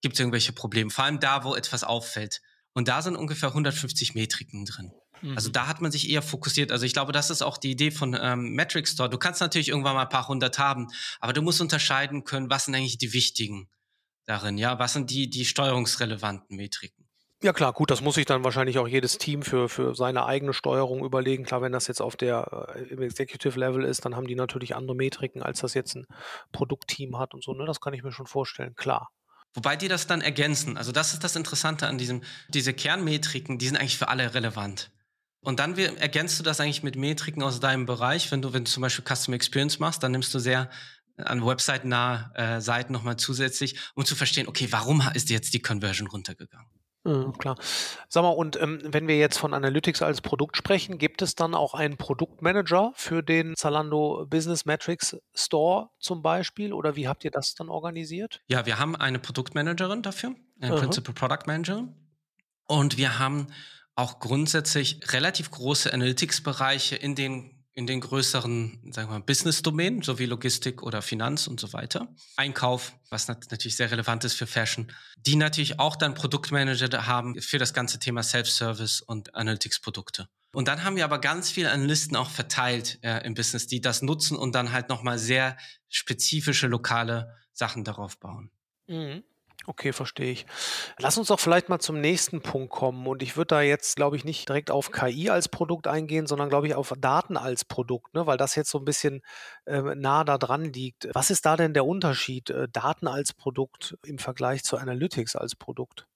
[0.00, 0.90] gibt es irgendwelche Probleme?
[0.90, 2.42] Vor allem da, wo etwas auffällt.
[2.74, 4.90] Und da sind ungefähr 150 Metriken drin.
[5.36, 5.52] Also mhm.
[5.52, 6.72] da hat man sich eher fokussiert.
[6.72, 9.08] Also ich glaube, das ist auch die Idee von ähm, Metric Store.
[9.08, 10.88] Du kannst natürlich irgendwann mal ein paar hundert haben,
[11.20, 13.68] aber du musst unterscheiden können, was sind eigentlich die wichtigen
[14.26, 14.78] darin, ja?
[14.78, 17.02] Was sind die, die steuerungsrelevanten Metriken?
[17.42, 20.52] Ja klar, gut, das muss sich dann wahrscheinlich auch jedes Team für, für seine eigene
[20.52, 21.42] Steuerung überlegen.
[21.42, 24.76] Klar, wenn das jetzt auf der äh, im Executive Level ist, dann haben die natürlich
[24.76, 26.06] andere Metriken, als das jetzt ein
[26.52, 27.52] Produktteam hat und so.
[27.52, 27.66] Ne?
[27.66, 29.10] Das kann ich mir schon vorstellen, klar.
[29.54, 30.76] Wobei die das dann ergänzen.
[30.76, 34.92] Also das ist das Interessante an diesem, diese Kernmetriken, die sind eigentlich für alle relevant.
[35.44, 38.30] Und dann ergänzt du das eigentlich mit Metriken aus deinem Bereich.
[38.30, 40.70] Wenn du, wenn du zum Beispiel Custom Experience machst, dann nimmst du sehr
[41.16, 45.60] an Webseiten nahe äh, Seiten nochmal zusätzlich, um zu verstehen, okay, warum ist jetzt die
[45.60, 46.70] Conversion runtergegangen?
[47.04, 47.56] Mhm, klar.
[48.08, 51.54] Sag mal, und ähm, wenn wir jetzt von Analytics als Produkt sprechen, gibt es dann
[51.54, 56.72] auch einen Produktmanager für den Zalando Business Metrics Store zum Beispiel?
[56.72, 58.40] Oder wie habt ihr das dann organisiert?
[58.46, 60.78] Ja, wir haben eine Produktmanagerin dafür, eine -huh.
[60.78, 61.94] Principal Product Managerin.
[62.68, 63.48] Und wir haben
[63.94, 68.92] auch grundsätzlich relativ große Analytics-Bereiche in den in den größeren,
[69.24, 72.14] Business-Domänen, sowie Logistik oder Finanz und so weiter.
[72.36, 77.58] Einkauf, was natürlich sehr relevant ist für Fashion, die natürlich auch dann Produktmanager haben für
[77.58, 80.28] das ganze Thema Self-Service und Analytics-Produkte.
[80.54, 84.02] Und dann haben wir aber ganz viele Analysten auch verteilt äh, im Business, die das
[84.02, 85.56] nutzen und dann halt nochmal sehr
[85.88, 88.50] spezifische lokale Sachen darauf bauen.
[88.86, 89.24] Mhm.
[89.66, 90.46] Okay, verstehe ich.
[90.98, 93.06] Lass uns doch vielleicht mal zum nächsten Punkt kommen.
[93.06, 96.48] Und ich würde da jetzt, glaube ich, nicht direkt auf KI als Produkt eingehen, sondern,
[96.48, 98.26] glaube ich, auf Daten als Produkt, ne?
[98.26, 99.22] weil das jetzt so ein bisschen
[99.66, 101.08] äh, nah da dran liegt.
[101.12, 105.54] Was ist da denn der Unterschied, äh, Daten als Produkt im Vergleich zu Analytics als
[105.54, 106.06] Produkt?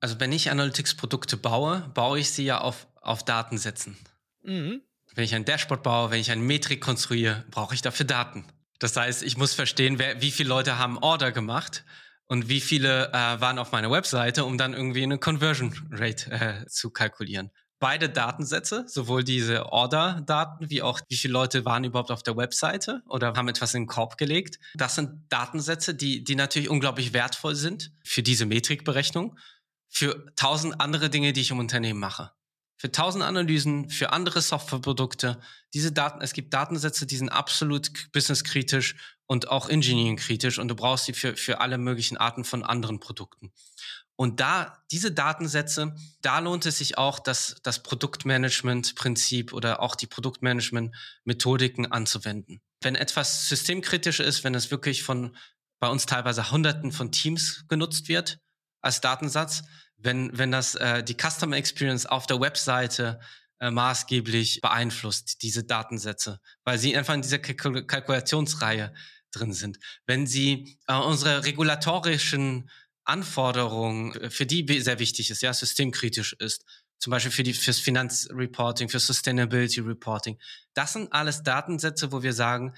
[0.00, 3.96] Also wenn ich Analytics-Produkte baue, baue ich sie ja auf, auf Datensätzen.
[4.42, 4.82] Mhm.
[5.14, 8.44] Wenn ich ein Dashboard baue, wenn ich eine Metrik konstruiere, brauche ich dafür Daten.
[8.78, 11.84] Das heißt, ich muss verstehen, wer, wie viele Leute haben Order gemacht
[12.30, 16.66] und wie viele äh, waren auf meiner Webseite, um dann irgendwie eine Conversion Rate äh,
[16.68, 17.50] zu kalkulieren.
[17.80, 23.02] Beide Datensätze, sowohl diese Order-Daten wie auch wie viele Leute waren überhaupt auf der Webseite
[23.08, 24.60] oder haben etwas in den Korb gelegt.
[24.74, 29.36] Das sind Datensätze, die, die natürlich unglaublich wertvoll sind für diese Metrikberechnung,
[29.88, 32.30] für tausend andere Dinge, die ich im Unternehmen mache
[32.80, 35.38] für tausend Analysen, für andere Softwareprodukte.
[35.74, 38.94] Diese Daten, es gibt Datensätze, die sind absolut businesskritisch
[39.26, 43.52] und auch engineering-kritisch und du brauchst sie für, für alle möglichen Arten von anderen Produkten.
[44.16, 50.06] Und da, diese Datensätze, da lohnt es sich auch, das, das Produktmanagement-Prinzip oder auch die
[50.06, 52.62] Produktmanagement-Methodiken anzuwenden.
[52.80, 55.36] Wenn etwas systemkritisch ist, wenn es wirklich von
[55.80, 58.38] bei uns teilweise Hunderten von Teams genutzt wird
[58.80, 59.64] als Datensatz,
[60.02, 63.20] wenn, wenn das äh, die Customer Experience auf der Webseite
[63.60, 68.92] äh, maßgeblich beeinflusst, diese Datensätze, weil sie einfach in dieser Kalkul Kalkulationsreihe
[69.32, 69.78] drin sind.
[70.06, 72.70] Wenn sie äh, unsere regulatorischen
[73.04, 76.64] Anforderungen, äh, für die sehr wichtig ist, ja, systemkritisch ist,
[76.98, 80.38] zum Beispiel für die, fürs Finanzreporting, für Sustainability Reporting.
[80.74, 82.74] Das sind alles Datensätze, wo wir sagen,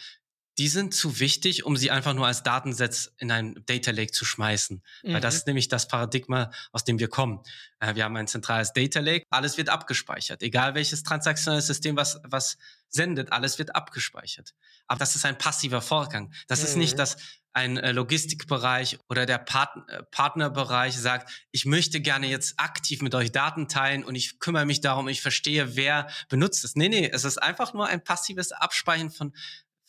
[0.63, 4.25] die sind zu wichtig, um sie einfach nur als Datensatz in ein Data Lake zu
[4.25, 4.81] schmeißen.
[5.03, 5.13] Mhm.
[5.13, 5.39] Weil das mhm.
[5.39, 7.41] ist nämlich das Paradigma, aus dem wir kommen.
[7.81, 10.41] Äh, wir haben ein zentrales Data Lake, alles wird abgespeichert.
[10.41, 14.55] Egal welches transaktionelles System was, was sendet, alles wird abgespeichert.
[14.87, 16.33] Aber das ist ein passiver Vorgang.
[16.47, 16.65] Das mhm.
[16.67, 16.99] ist nicht, mhm.
[16.99, 17.17] dass
[17.55, 23.17] ein äh, Logistikbereich oder der Part äh, Partnerbereich sagt, ich möchte gerne jetzt aktiv mit
[23.17, 26.77] euch Daten teilen und ich kümmere mich darum, ich verstehe, wer benutzt es.
[26.77, 29.33] Nee, nee, es ist einfach nur ein passives Abspeichern von,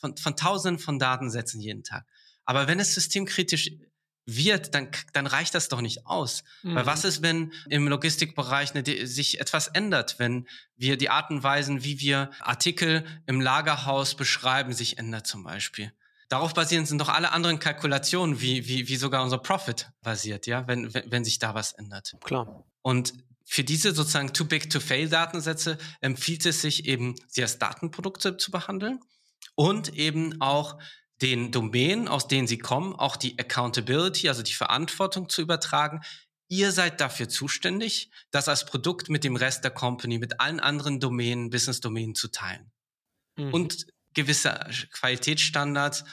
[0.04, 2.06] von, von tausenden von Datensätzen jeden Tag.
[2.44, 3.72] Aber wenn es systemkritisch
[4.26, 6.44] wird, dann, dann reicht das doch nicht aus.
[6.62, 6.76] Mhm.
[6.76, 11.44] Weil was ist, wenn im Logistikbereich eine, sich etwas ändert, wenn wir die Art und
[11.44, 15.94] Weisen, wie wir Artikel im Lagerhaus beschreiben, sich ändert zum Beispiel?
[16.28, 20.68] Darauf basieren sind doch alle anderen Kalkulationen, wie, wie, wie sogar unser Profit basiert, ja,
[20.68, 22.16] wenn, wenn, wenn sich da was ändert.
[22.22, 22.66] Klar.
[22.82, 23.14] Und
[23.46, 28.38] für diese sozusagen too big to fail Datensätze empfiehlt es sich eben, sie als Datenprodukte
[28.38, 29.00] zu behandeln
[29.56, 30.80] und eben auch
[31.22, 36.02] den Domänen, aus denen sie kommen, auch die Accountability, also die Verantwortung zu übertragen.
[36.50, 41.00] Ihr seid dafür zuständig, das als Produkt mit dem Rest der Company, mit allen anderen
[41.00, 42.72] Domänen, Business-Domänen zu teilen.
[43.38, 43.54] Mhm.
[43.54, 44.60] Und gewisse
[44.92, 46.04] Qualitätsstandards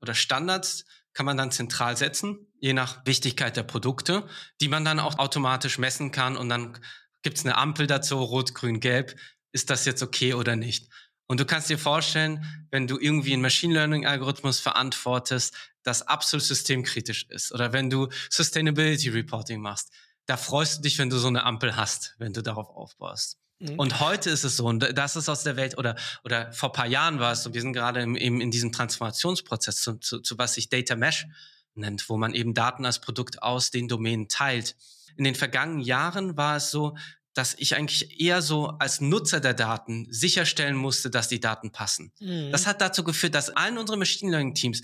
[0.00, 0.84] oder Standards
[1.14, 4.28] kann man dann zentral setzen, je nach Wichtigkeit der Produkte,
[4.60, 6.78] die man dann auch automatisch messen kann und dann
[7.22, 9.18] gibt es eine Ampel dazu, rot, grün, gelb,
[9.50, 10.88] ist das jetzt okay oder nicht.
[11.28, 16.44] Und du kannst dir vorstellen, wenn du irgendwie einen Machine Learning Algorithmus verantwortest, das absolut
[16.44, 19.90] systemkritisch ist oder wenn du Sustainability Reporting machst,
[20.26, 23.38] da freust du dich, wenn du so eine Ampel hast, wenn du darauf aufbaust.
[23.58, 23.78] Mhm.
[23.78, 26.86] Und heute ist es so, und das ist aus der Welt, oder, oder vor paar
[26.86, 30.38] Jahren war es so, wir sind gerade im, eben in diesem Transformationsprozess, zu, zu, zu
[30.38, 31.26] was sich Data Mesh
[31.74, 34.76] nennt, wo man eben Daten als Produkt aus den Domänen teilt.
[35.16, 36.96] In den vergangenen Jahren war es so,
[37.38, 42.12] dass ich eigentlich eher so als Nutzer der Daten sicherstellen musste, dass die Daten passen.
[42.18, 42.50] Mhm.
[42.50, 44.82] Das hat dazu geführt, dass allen unsere Machine Learning Teams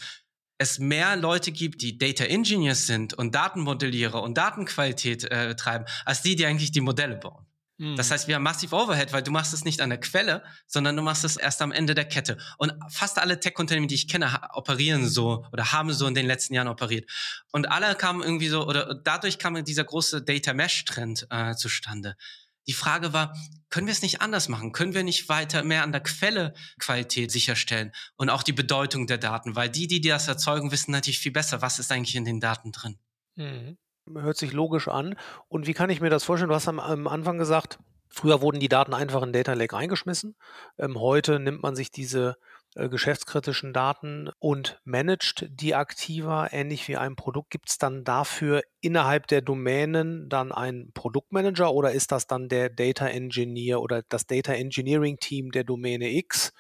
[0.57, 6.23] es mehr Leute gibt, die Data Engineers sind und Datenmodellierer und Datenqualität äh, treiben, als
[6.23, 7.45] die, die eigentlich die Modelle bauen.
[7.77, 8.13] Das mhm.
[8.13, 11.03] heißt, wir haben massiv Overhead, weil du machst es nicht an der Quelle, sondern du
[11.03, 12.39] machst es erst am Ende der Kette.
[12.57, 16.55] Und fast alle Tech-Unternehmen, die ich kenne, operieren so oder haben so in den letzten
[16.55, 17.11] Jahren operiert.
[17.51, 22.17] Und alle kamen irgendwie so, oder dadurch kam dieser große Data Mesh-Trend äh, zustande.
[22.67, 23.35] Die Frage war,
[23.69, 24.73] können wir es nicht anders machen?
[24.73, 29.19] Können wir nicht weiter mehr an der Quelle Qualität sicherstellen und auch die Bedeutung der
[29.19, 29.57] Daten?
[29.57, 32.73] Weil die, die das erzeugen, wissen natürlich viel besser, was ist eigentlich in den Daten
[32.73, 32.99] drin.
[33.35, 33.77] Mhm.
[34.15, 35.17] Hört sich logisch an.
[35.49, 36.51] Und wie kann ich mir das vorstellen?
[36.51, 40.37] Du hast am, am Anfang gesagt, früher wurden die Daten einfach in Data Lake reingeschmissen.
[40.79, 46.97] Ähm, heute nimmt man sich diese äh, geschäftskritischen Daten und managt die aktiver, ähnlich wie
[46.97, 47.51] ein Produkt.
[47.51, 52.71] Gibt es dann dafür innerhalb der Domänen dann einen Produktmanager oder ist das dann der
[52.71, 56.53] Data Engineer oder das Data Engineering Team der Domäne X,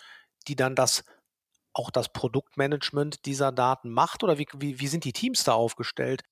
[0.47, 1.05] die dann das
[1.73, 4.23] auch das Produktmanagement dieser Daten macht?
[4.23, 6.23] Oder wie, wie, wie sind die Teams da aufgestellt?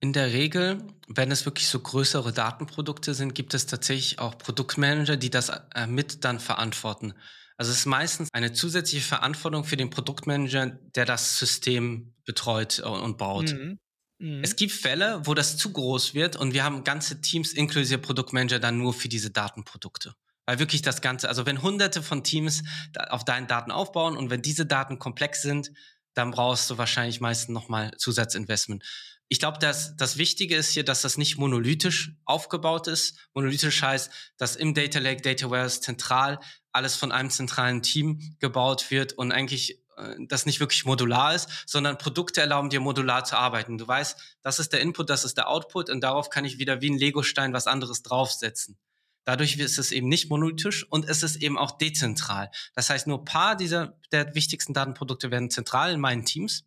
[0.00, 0.78] In der Regel,
[1.08, 5.88] wenn es wirklich so größere Datenprodukte sind, gibt es tatsächlich auch Produktmanager, die das äh,
[5.88, 7.14] mit dann verantworten.
[7.58, 13.18] Also es ist meistens eine zusätzliche Verantwortung für den Produktmanager, der das System betreut und
[13.18, 13.52] baut.
[13.52, 13.78] Mhm.
[14.20, 14.44] Mhm.
[14.44, 18.60] Es gibt Fälle, wo das zu groß wird und wir haben ganze Teams inklusive Produktmanager
[18.60, 20.14] dann nur für diese Datenprodukte.
[20.46, 22.62] Weil wirklich das Ganze, also wenn hunderte von Teams
[23.10, 25.72] auf deinen Daten aufbauen und wenn diese Daten komplex sind,
[26.14, 28.84] dann brauchst du wahrscheinlich meistens nochmal Zusatzinvestment
[29.28, 33.18] ich glaube, dass das Wichtige ist hier, dass das nicht monolithisch aufgebaut ist.
[33.34, 36.40] Monolithisch heißt, dass im Data Lake, Data Warehouse zentral
[36.72, 41.48] alles von einem zentralen Team gebaut wird und eigentlich äh, das nicht wirklich modular ist,
[41.66, 43.78] sondern Produkte erlauben dir modular zu arbeiten.
[43.78, 46.80] Du weißt, das ist der Input, das ist der Output und darauf kann ich wieder
[46.80, 48.78] wie ein Legostein was anderes draufsetzen.
[49.24, 52.50] Dadurch ist es eben nicht monolithisch und es ist eben auch dezentral.
[52.74, 56.64] Das heißt, nur paar dieser der wichtigsten Datenprodukte werden zentral in meinen Teams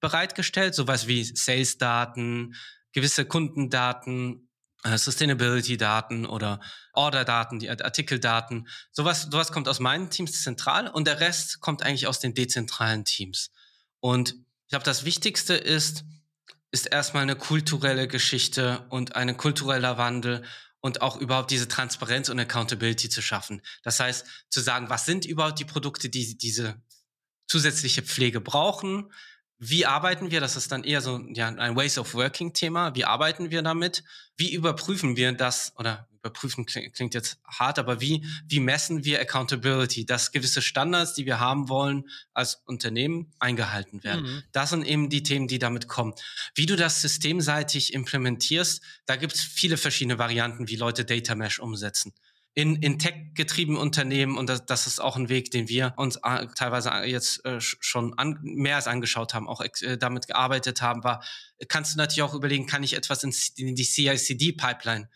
[0.00, 2.56] bereitgestellt, sowas wie Sales-Daten,
[2.92, 4.49] gewisse Kundendaten,
[4.84, 6.60] Sustainability-Daten oder
[6.92, 8.68] Order-Daten, die Artikeldaten.
[8.92, 13.04] Sowas, sowas kommt aus meinen Teams zentral und der Rest kommt eigentlich aus den dezentralen
[13.04, 13.50] Teams.
[14.00, 16.04] Und ich glaube, das Wichtigste ist,
[16.70, 20.44] ist erstmal eine kulturelle Geschichte und ein kultureller Wandel
[20.80, 23.60] und auch überhaupt diese Transparenz und Accountability zu schaffen.
[23.82, 26.80] Das heißt, zu sagen, was sind überhaupt die Produkte, die diese
[27.46, 29.12] zusätzliche Pflege brauchen?
[29.62, 30.40] Wie arbeiten wir?
[30.40, 32.94] Das ist dann eher so ja, ein Ways of Working Thema.
[32.94, 34.02] Wie arbeiten wir damit?
[34.38, 35.74] Wie überprüfen wir das?
[35.76, 41.14] Oder überprüfen klingt, klingt jetzt hart, aber wie, wie messen wir Accountability, dass gewisse Standards,
[41.14, 44.22] die wir haben wollen, als Unternehmen eingehalten werden?
[44.22, 44.42] Mhm.
[44.52, 46.14] Das sind eben die Themen, die damit kommen.
[46.54, 51.58] Wie du das systemseitig implementierst, da gibt es viele verschiedene Varianten, wie Leute Data Mesh
[51.58, 52.14] umsetzen.
[52.54, 56.46] In, in tech-getriebenen Unternehmen und das, das ist auch ein Weg, den wir uns äh,
[56.56, 61.04] teilweise äh, jetzt äh, schon an, mehr als angeschaut haben, auch äh, damit gearbeitet haben,
[61.04, 61.22] war,
[61.68, 65.08] kannst du natürlich auch überlegen, kann ich etwas in, in die CI-CD-Pipeline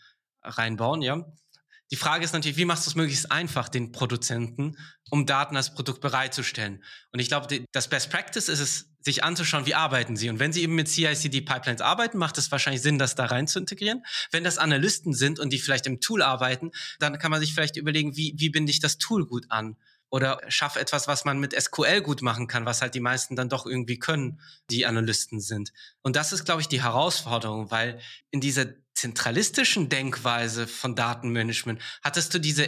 [0.43, 1.25] reinbauen, ja?
[1.91, 4.75] Die Frage ist natürlich, wie machst du es möglichst einfach, den Produzenten,
[5.11, 6.83] um Daten als Produkt bereitzustellen?
[7.11, 10.29] Und ich glaube, das Best Practice ist es, sich anzuschauen, wie arbeiten sie.
[10.29, 13.59] Und wenn sie eben mit CI-CD-Pipelines arbeiten, macht es wahrscheinlich Sinn, das da rein zu
[13.59, 14.03] integrieren.
[14.31, 17.77] Wenn das Analysten sind und die vielleicht im Tool arbeiten, dann kann man sich vielleicht
[17.77, 19.77] überlegen, wie, wie binde ich das Tool gut an?
[20.09, 23.49] Oder schaffe etwas, was man mit SQL gut machen kann, was halt die meisten dann
[23.49, 24.39] doch irgendwie können,
[24.71, 25.71] die Analysten sind.
[26.01, 27.99] Und das ist, glaube ich, die Herausforderung, weil
[28.31, 32.67] in dieser zentralistischen Denkweise von Datenmanagement hattest du diese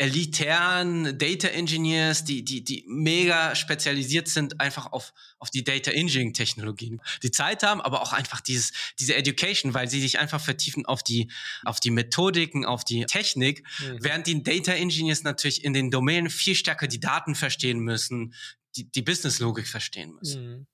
[0.00, 6.32] elitären Data Engineers, die, die, die mega spezialisiert sind einfach auf, auf die Data Engineering
[6.32, 10.86] Technologien, die Zeit haben, aber auch einfach dieses, diese Education, weil sie sich einfach vertiefen
[10.86, 11.30] auf die,
[11.66, 13.98] auf die Methodiken, auf die Technik, mhm.
[14.00, 18.32] während die Data Engineers natürlich in den Domänen viel stärker die Daten verstehen müssen,
[18.76, 20.50] die, die Business-Logik verstehen müssen.
[20.50, 20.66] Mhm.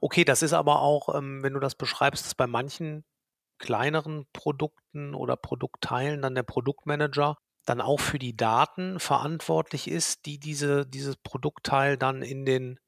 [0.00, 3.02] Okay, das ist aber auch, ähm, wenn du das beschreibst, dass bei manchen
[3.58, 10.38] kleineren Produkten oder Produktteilen dann der Produktmanager dann auch für die Daten verantwortlich ist, die
[10.38, 12.80] diese, dieses Produktteil dann in den,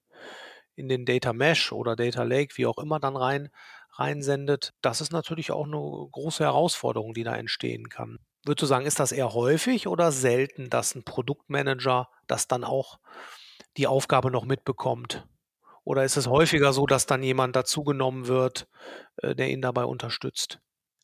[0.75, 3.51] in den Data Mesh oder Data Lake, wie auch immer, dann rein,
[3.93, 4.73] reinsendet.
[4.81, 8.19] Das ist natürlich auch eine große Herausforderung, die da entstehen kann.
[8.45, 12.99] Würdest du sagen, ist das eher häufig oder selten, dass ein Produktmanager das dann auch
[13.77, 15.27] die Aufgabe noch mitbekommt?
[15.85, 18.69] Oder ist es häufiger so, dass dann jemand dazugenommen wird,
[19.17, 20.61] äh, der ihn dabei unterstützt?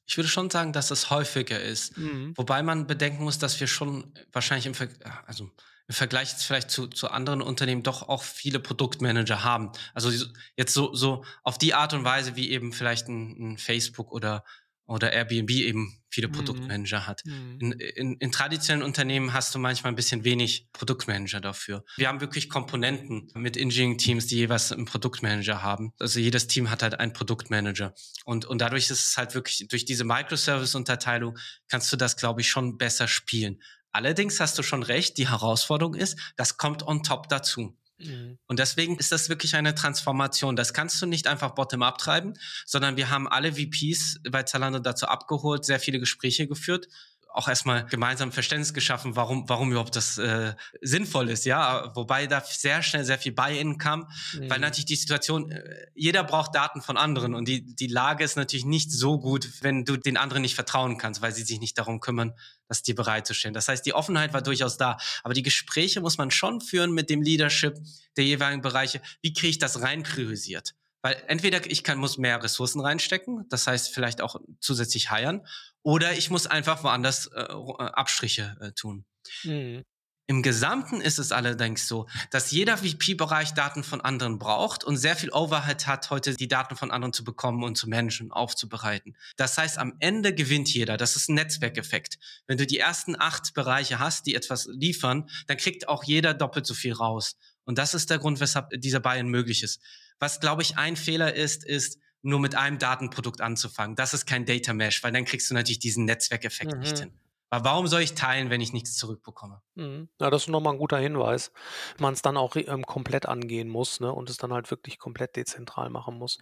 [0.09, 1.97] Ich würde schon sagen, dass es häufiger ist.
[1.99, 2.33] Mhm.
[2.35, 4.89] Wobei man bedenken muss, dass wir schon wahrscheinlich im, Ver
[5.27, 5.51] also
[5.87, 9.71] im Vergleich jetzt vielleicht zu, zu anderen Unternehmen doch auch viele Produktmanager haben.
[9.93, 10.11] Also
[10.57, 14.45] jetzt so, so auf die Art und Weise, wie eben vielleicht ein, ein Facebook oder
[14.89, 16.33] oder Airbnb eben viele mhm.
[16.33, 17.23] Produktmanager hat.
[17.25, 17.59] Mhm.
[17.61, 21.85] In, in, in, traditionellen Unternehmen hast du manchmal ein bisschen wenig Produktmanager dafür.
[21.97, 25.93] Wir haben wirklich Komponenten mit Engineering-Teams, die jeweils einen Produktmanager haben.
[26.01, 27.95] Also jedes Team hat halt einen Produktmanager.
[28.25, 32.49] Und, und dadurch ist es halt wirklich, durch diese Microservice-Unterteilung kannst du das, glaube ich,
[32.49, 33.61] schon besser spielen.
[33.93, 37.77] Allerdings hast du schon recht, die Herausforderung ist, das kommt on top dazu.
[37.99, 38.39] Mhm.
[38.47, 40.57] Und deswegen ist das wirklich eine Transformation.
[40.57, 42.35] Das kannst du nicht einfach bottom-up treiben,
[42.65, 46.89] sondern wir haben alle VPs bei Zalando dazu abgeholt, sehr viele Gespräche geführt
[47.33, 51.95] auch erstmal gemeinsam Verständnis geschaffen, warum, warum überhaupt das äh, sinnvoll ist, ja.
[51.95, 54.51] Wobei da sehr schnell sehr viel Buy-in kam, mhm.
[54.51, 58.37] weil natürlich die Situation, äh, jeder braucht Daten von anderen und die, die Lage ist
[58.37, 61.79] natürlich nicht so gut, wenn du den anderen nicht vertrauen kannst, weil sie sich nicht
[61.79, 62.35] darum kümmern,
[62.67, 63.55] das dir bereitzustellen.
[63.55, 67.11] Das heißt, die Offenheit war durchaus da, aber die Gespräche muss man schon führen mit
[67.11, 67.75] dem Leadership
[68.17, 69.01] der jeweiligen Bereiche.
[69.23, 70.75] Wie kriege ich das rein priorisiert?
[71.01, 75.47] Weil entweder ich kann, muss mehr Ressourcen reinstecken, das heißt vielleicht auch zusätzlich heiern,
[75.89, 79.07] oder ich muss einfach woanders äh, äh, Abstriche äh, tun.
[79.43, 79.85] Mhm.
[80.27, 85.17] Im Gesamten ist es allerdings so, dass jeder VP-Bereich Daten von anderen braucht und sehr
[85.17, 89.17] viel Overhead hat, heute die Daten von anderen zu bekommen und zu managen, aufzubereiten.
[89.39, 90.99] Das heißt, am Ende gewinnt jeder.
[90.99, 92.19] Das ist ein Netzwerkeffekt.
[92.47, 96.67] Wenn du die ersten acht Bereiche hast, die etwas liefern, dann kriegt auch jeder doppelt
[96.67, 97.39] so viel raus.
[97.65, 99.81] Und das ist der Grund, weshalb dieser Buy-in möglich ist.
[100.19, 103.97] Was, glaube ich, ein Fehler ist, ist, nur mit einem Datenprodukt anzufangen.
[103.97, 106.81] Das ist kein Data Mesh, weil dann kriegst du natürlich diesen Netzwerkeffekt mhm.
[106.81, 107.13] nicht hin.
[107.51, 109.63] Aber warum soll ich teilen, wenn ich nichts zurückbekomme?
[109.75, 110.09] Mhm.
[110.21, 111.51] Ja, das ist nochmal ein guter Hinweis.
[111.99, 115.37] Man es dann auch ähm, komplett angehen muss ne, und es dann halt wirklich komplett
[115.37, 116.39] dezentral machen muss.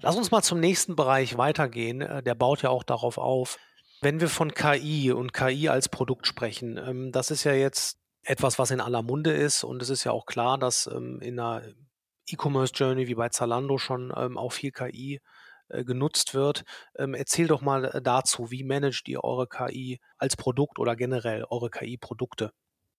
[0.00, 2.02] Lass uns mal zum nächsten Bereich weitergehen.
[2.02, 3.58] Äh, der baut ja auch darauf auf.
[4.02, 8.58] Wenn wir von KI und KI als Produkt sprechen, ähm, das ist ja jetzt etwas,
[8.58, 11.62] was in aller Munde ist und es ist ja auch klar, dass ähm, in einer
[12.28, 15.20] E-Commerce Journey wie bei Zalando schon ähm, auch viel KI
[15.68, 16.64] äh, genutzt wird.
[16.96, 21.44] Ähm, erzähl doch mal äh, dazu, wie managt ihr eure KI als Produkt oder generell
[21.48, 22.52] eure KI-Produkte?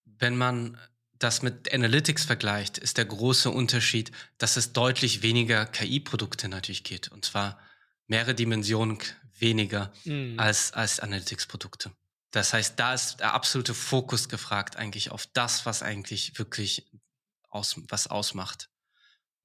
[0.06, 0.78] Wenn man
[1.20, 7.12] das mit Analytics vergleicht, ist der große Unterschied, dass es deutlich weniger KI-Produkte natürlich geht.
[7.12, 7.60] Und zwar
[8.08, 8.98] mehrere Dimensionen
[9.38, 10.40] weniger mhm.
[10.40, 11.92] als, als Analytics-Produkte.
[12.32, 16.92] Das heißt, da ist der absolute Fokus gefragt eigentlich auf das, was eigentlich wirklich
[17.50, 18.70] aus, was ausmacht.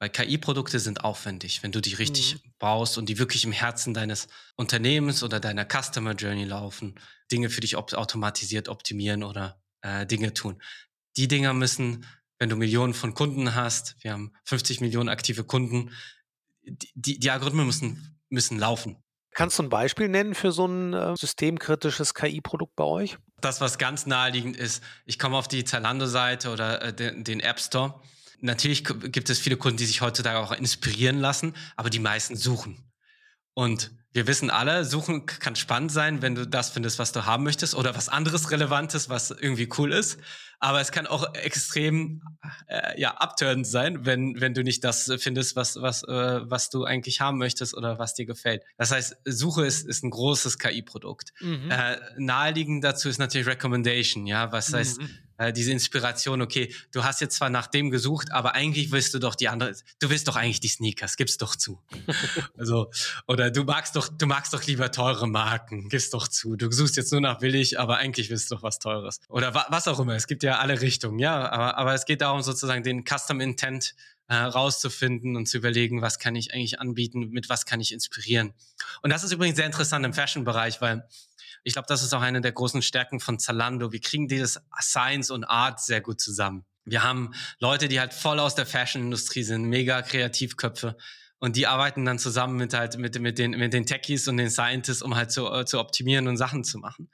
[0.00, 2.52] Weil KI-Produkte sind aufwendig, wenn du die richtig mhm.
[2.58, 6.98] baust und die wirklich im Herzen deines Unternehmens oder deiner Customer Journey laufen,
[7.30, 10.60] Dinge für dich op automatisiert optimieren oder äh, Dinge tun.
[11.18, 12.06] Die Dinger müssen,
[12.38, 15.90] wenn du Millionen von Kunden hast, wir haben 50 Millionen aktive Kunden,
[16.62, 18.96] die, die Algorithmen müssen, müssen laufen.
[19.32, 23.18] Kannst du ein Beispiel nennen für so ein äh, systemkritisches KI-Produkt bei euch?
[23.42, 27.60] Das, was ganz naheliegend ist, ich komme auf die Zalando-Seite oder äh, den, den App
[27.60, 28.00] Store
[28.40, 32.90] natürlich gibt es viele Kunden, die sich heutzutage auch inspirieren lassen, aber die meisten suchen.
[33.54, 37.44] Und wir wissen alle, suchen kann spannend sein, wenn du das findest, was du haben
[37.44, 40.18] möchtest oder was anderes Relevantes, was irgendwie cool ist.
[40.60, 42.22] Aber es kann auch extrem
[42.68, 46.84] äh, ja abtörend sein, wenn wenn du nicht das findest, was was äh, was du
[46.84, 48.62] eigentlich haben möchtest oder was dir gefällt.
[48.76, 51.32] Das heißt, Suche ist ist ein großes KI-Produkt.
[51.40, 51.70] Mhm.
[51.70, 55.08] Äh, naheliegend dazu ist natürlich Recommendation, ja, was heißt mhm
[55.40, 59.18] äh, diese Inspiration, okay, du hast jetzt zwar nach dem gesucht, aber eigentlich willst du
[59.18, 61.80] doch die andere, du willst doch eigentlich die Sneakers, gib's doch zu.
[62.58, 62.90] also,
[63.26, 66.56] oder du magst doch, du magst doch lieber teure Marken, gib's doch zu.
[66.56, 69.20] Du suchst jetzt nur nach billig, aber eigentlich willst du doch was Teures.
[69.28, 72.20] Oder wa was auch immer, es gibt ja alle Richtungen, ja, aber, aber es geht
[72.20, 73.94] darum, sozusagen den Custom Intent
[74.28, 78.54] äh, rauszufinden und zu überlegen, was kann ich eigentlich anbieten, mit was kann ich inspirieren.
[79.02, 81.06] Und das ist übrigens sehr interessant im Fashion-Bereich, weil
[81.64, 83.92] ich glaube, das ist auch eine der großen Stärken von Zalando.
[83.92, 86.64] Wir kriegen dieses Science und Art sehr gut zusammen.
[86.84, 90.96] Wir haben Leute, die halt voll aus der Fashion-Industrie sind, mega Kreativköpfe.
[91.40, 94.50] Und die arbeiten dann zusammen mit halt mit, mit den mit den Techies und den
[94.50, 97.10] Scientists, um halt zu, äh, zu optimieren und Sachen zu machen.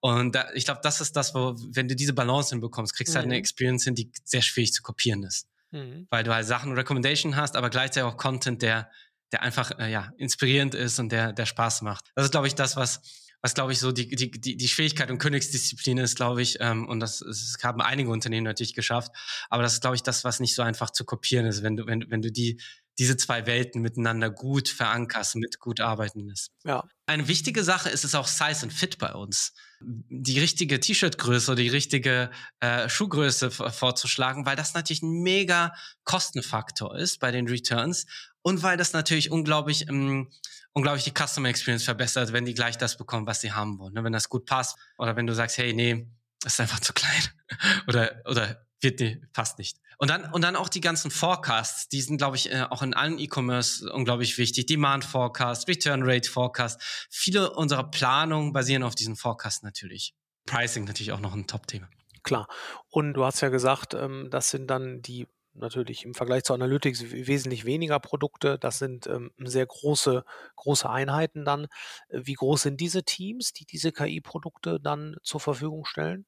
[0.00, 3.18] Und da, ich glaube, das ist das, wo wenn du diese Balance hinbekommst, kriegst du
[3.18, 3.20] mhm.
[3.20, 3.40] halt eine mhm.
[3.40, 6.08] Experience hin, die sehr schwierig zu kopieren ist, mhm.
[6.10, 8.90] weil du halt Sachen Recommendation hast, aber gleichzeitig auch Content, der
[9.30, 12.10] der einfach äh, ja inspirierend ist und der der Spaß macht.
[12.16, 13.00] Das ist glaube ich das, was
[13.42, 16.88] was glaube ich so die, die, die, die Schwierigkeit und Königsdisziplin ist, glaube ich, ähm,
[16.88, 19.12] und das, das haben einige Unternehmen natürlich geschafft,
[19.48, 21.86] aber das ist, glaube ich, das, was nicht so einfach zu kopieren ist, wenn du,
[21.86, 22.60] wenn, wenn du die,
[22.98, 26.50] diese zwei Welten miteinander gut verankerst, mit gut arbeiten lässt.
[26.64, 26.84] Ja.
[27.06, 29.52] Eine wichtige Sache ist es auch Size und Fit bei uns.
[29.80, 32.30] Die richtige T-Shirt-Größe oder die richtige
[32.60, 35.72] äh, Schuhgröße vorzuschlagen, weil das natürlich ein mega
[36.04, 38.06] Kostenfaktor ist bei den Returns
[38.42, 40.30] und weil das natürlich unglaublich ähm,
[40.72, 43.94] unglaublich die Customer Experience verbessert, wenn die gleich das bekommen, was sie haben wollen.
[43.94, 44.04] Ne?
[44.04, 46.08] Wenn das gut passt oder wenn du sagst, hey, nee,
[46.40, 47.22] das ist einfach zu klein
[47.86, 49.78] oder oder wird nee, passt nicht.
[49.98, 52.94] Und dann und dann auch die ganzen Forecasts, die sind glaube ich äh, auch in
[52.94, 54.66] allen E-Commerce unglaublich wichtig.
[54.66, 56.80] Demand Forecast, Return Rate Forecast.
[57.10, 60.14] Viele unserer Planungen basieren auf diesen Forecasts natürlich.
[60.46, 61.88] Pricing natürlich auch noch ein Top-Thema.
[62.22, 62.46] Klar.
[62.90, 67.10] Und du hast ja gesagt, ähm, das sind dann die natürlich im Vergleich zu Analytics
[67.10, 68.58] wesentlich weniger Produkte.
[68.58, 70.24] Das sind ähm, sehr große,
[70.54, 71.66] große Einheiten dann.
[72.08, 76.26] Wie groß sind diese Teams, die diese KI-Produkte dann zur Verfügung stellen?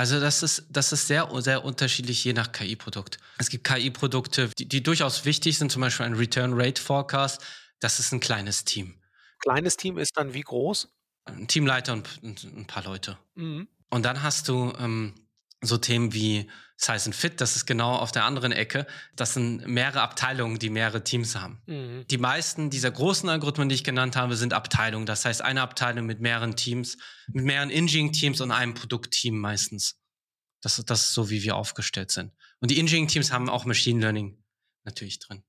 [0.00, 3.18] Also das ist, das ist sehr, sehr unterschiedlich je nach KI-Produkt.
[3.36, 7.44] Es gibt KI-Produkte, die, die durchaus wichtig sind, zum Beispiel ein Return Rate Forecast.
[7.80, 8.94] Das ist ein kleines Team.
[9.40, 10.88] Kleines Team ist dann wie groß?
[11.26, 13.18] Ein Teamleiter und, ein paar Leute.
[13.34, 13.68] Mhm.
[13.90, 15.12] Und dann hast du ähm,
[15.62, 18.86] so Themen wie Size and Fit, das ist genau auf der anderen Ecke.
[19.14, 21.60] Das sind mehrere Abteilungen, die mehrere Teams haben.
[21.66, 22.06] Mhm.
[22.10, 25.04] Die meisten dieser großen Algorithmen, die ich genannt habe, sind Abteilungen.
[25.04, 26.96] Das heißt, eine Abteilung mit mehreren Teams,
[27.28, 30.00] mit mehreren Engineering-Teams und einem Produktteam meistens.
[30.62, 32.32] Das, das ist so, wie wir aufgestellt sind.
[32.60, 34.42] Und die Engineering-Teams haben auch Machine Learning
[34.84, 35.42] natürlich drin.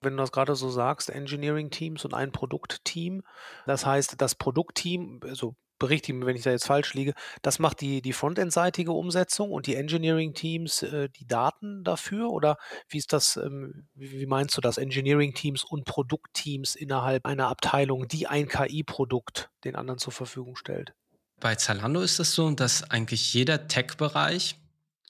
[0.00, 3.22] Wenn du das gerade so sagst, Engineering-Teams und ein Produktteam.
[3.66, 7.14] Das heißt, das Produktteam, also berichtigen, wenn ich da jetzt falsch liege.
[7.42, 12.30] Das macht die, die Frontend-seitige Umsetzung und die Engineering-Teams äh, die Daten dafür?
[12.30, 12.56] Oder
[12.88, 18.06] wie ist das, ähm, wie, wie meinst du das, Engineering-Teams und Produktteams innerhalb einer Abteilung,
[18.06, 20.92] die ein KI-Produkt den anderen zur Verfügung stellt?
[21.40, 24.56] Bei Zalando ist es so, dass eigentlich jeder Tech-Bereich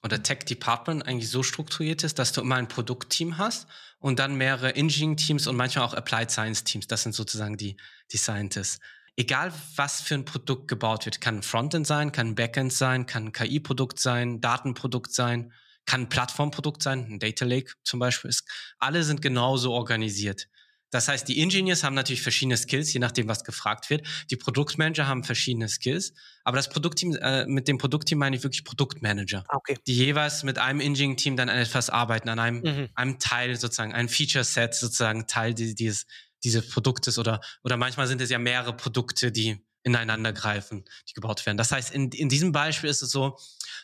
[0.02, 3.66] oder Tech-Department eigentlich so strukturiert ist, dass du immer ein Produktteam hast
[3.98, 6.86] und dann mehrere Engineering-Teams und manchmal auch Applied Science-Teams.
[6.86, 7.76] Das sind sozusagen die,
[8.12, 8.78] die Scientists
[9.16, 13.06] egal was für ein Produkt gebaut wird, kann ein Frontend sein, kann ein Backend sein,
[13.06, 15.52] kann ein KI-Produkt sein, Datenprodukt sein,
[15.86, 18.30] kann ein Plattformprodukt sein, ein Data Lake zum Beispiel.
[18.30, 18.48] Ist,
[18.78, 20.48] alle sind genauso organisiert.
[20.90, 24.06] Das heißt, die Engineers haben natürlich verschiedene Skills, je nachdem, was gefragt wird.
[24.30, 26.12] Die Produktmanager haben verschiedene Skills.
[26.42, 29.44] Aber das Produktteam, äh, mit dem Produktteam meine ich wirklich Produktmanager.
[29.48, 29.78] Ah, okay.
[29.86, 32.88] Die jeweils mit einem Engineering-Team dann an etwas arbeiten, an einem, mhm.
[32.94, 36.06] einem Teil sozusagen, ein Feature-Set sozusagen, Teil dieses,
[36.44, 41.44] dieses Produktes oder, oder manchmal sind es ja mehrere Produkte, die ineinander greifen, die gebaut
[41.46, 41.56] werden.
[41.56, 43.38] Das heißt, in, in diesem Beispiel ist es so,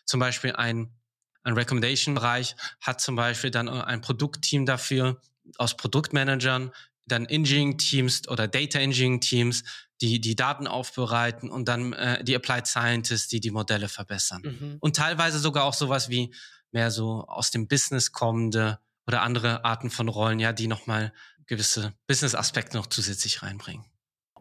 [0.05, 0.95] zum Beispiel ein,
[1.43, 5.21] ein Recommendation-Bereich hat zum Beispiel dann ein Produktteam dafür
[5.59, 6.73] aus Produktmanagern,
[7.07, 9.63] dann Engineering-Teams oder Data Engineering-Teams,
[10.01, 14.43] die die Daten aufbereiten und dann äh, die Applied Scientists, die die Modelle verbessern.
[14.45, 14.77] Mhm.
[14.81, 16.35] Und teilweise sogar auch sowas wie
[16.73, 21.13] mehr so aus dem Business kommende oder andere Arten von Rollen, ja, die nochmal
[21.47, 23.85] gewisse Business-Aspekte noch zusätzlich reinbringen.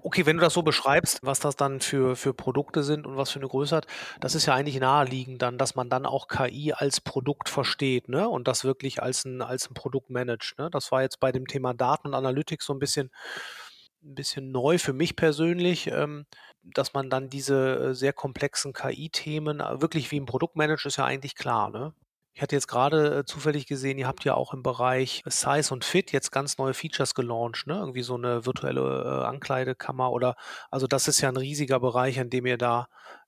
[0.07, 3.31] Okay, wenn du das so beschreibst, was das dann für, für Produkte sind und was
[3.31, 3.87] für eine Größe hat,
[4.19, 8.29] das ist ja eigentlich naheliegend dann, dass man dann auch KI als Produkt versteht, ne?
[8.29, 10.59] Und das wirklich als ein, als ein Produkt managt.
[10.59, 10.69] Ne?
[10.69, 13.09] Das war jetzt bei dem Thema Daten und Analytics so ein bisschen,
[14.03, 16.27] ein bisschen neu für mich persönlich, ähm,
[16.61, 20.97] dass man dann diese äh, sehr komplexen KI-Themen äh, wirklich wie ein Produkt managt, ist
[20.97, 21.93] ja eigentlich klar, ne?
[22.35, 25.85] Ich hatte jetzt gerade äh, zufällig gesehen, ihr habt ja auch im Bereich Size und
[25.85, 27.75] Fit jetzt ganz neue Features gelauncht, ne?
[27.75, 30.35] Irgendwie so eine virtuelle äh, Ankleidekammer oder
[30.69, 32.87] also das ist ja ein riesiger Bereich, an dem ihr da,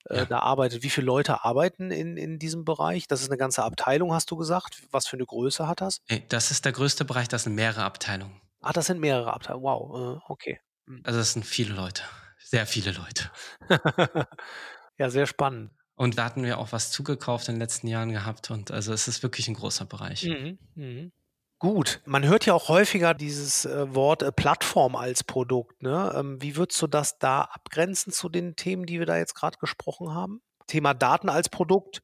[0.10, 0.26] äh, Ja.
[0.26, 0.84] da arbeitet.
[0.84, 3.08] Wie viele Leute arbeiten in, in diesem Bereich?
[3.08, 4.82] Das ist eine ganze Abteilung, hast du gesagt.
[4.92, 6.02] Was für eine Größe hat das?
[6.10, 8.42] Ey, Das ist der größte Bereich, das sind mehrere Abteilungen.
[8.62, 9.64] Ah, das sind mehrere Abteilungen.
[9.64, 10.60] Wow, äh, okay.
[11.04, 12.04] Also das sind viele Leute,
[12.40, 13.32] sehr viele Leute.
[14.98, 15.72] ja, sehr spannend.
[15.98, 18.52] Und da hatten wir auch was zugekauft in den letzten Jahren gehabt.
[18.52, 20.24] Und also es ist wirklich ein großer Bereich.
[20.24, 21.12] Mhm, mhm.
[21.60, 25.82] Gut, man hört ja auch häufiger dieses äh, Wort äh, Plattform als Produkt.
[25.82, 26.14] Ne?
[26.16, 29.58] Ähm, wie würdest du das da abgrenzen zu den Themen, die wir da jetzt gerade
[29.58, 30.42] gesprochen haben?
[30.68, 32.04] Thema Daten als Produkt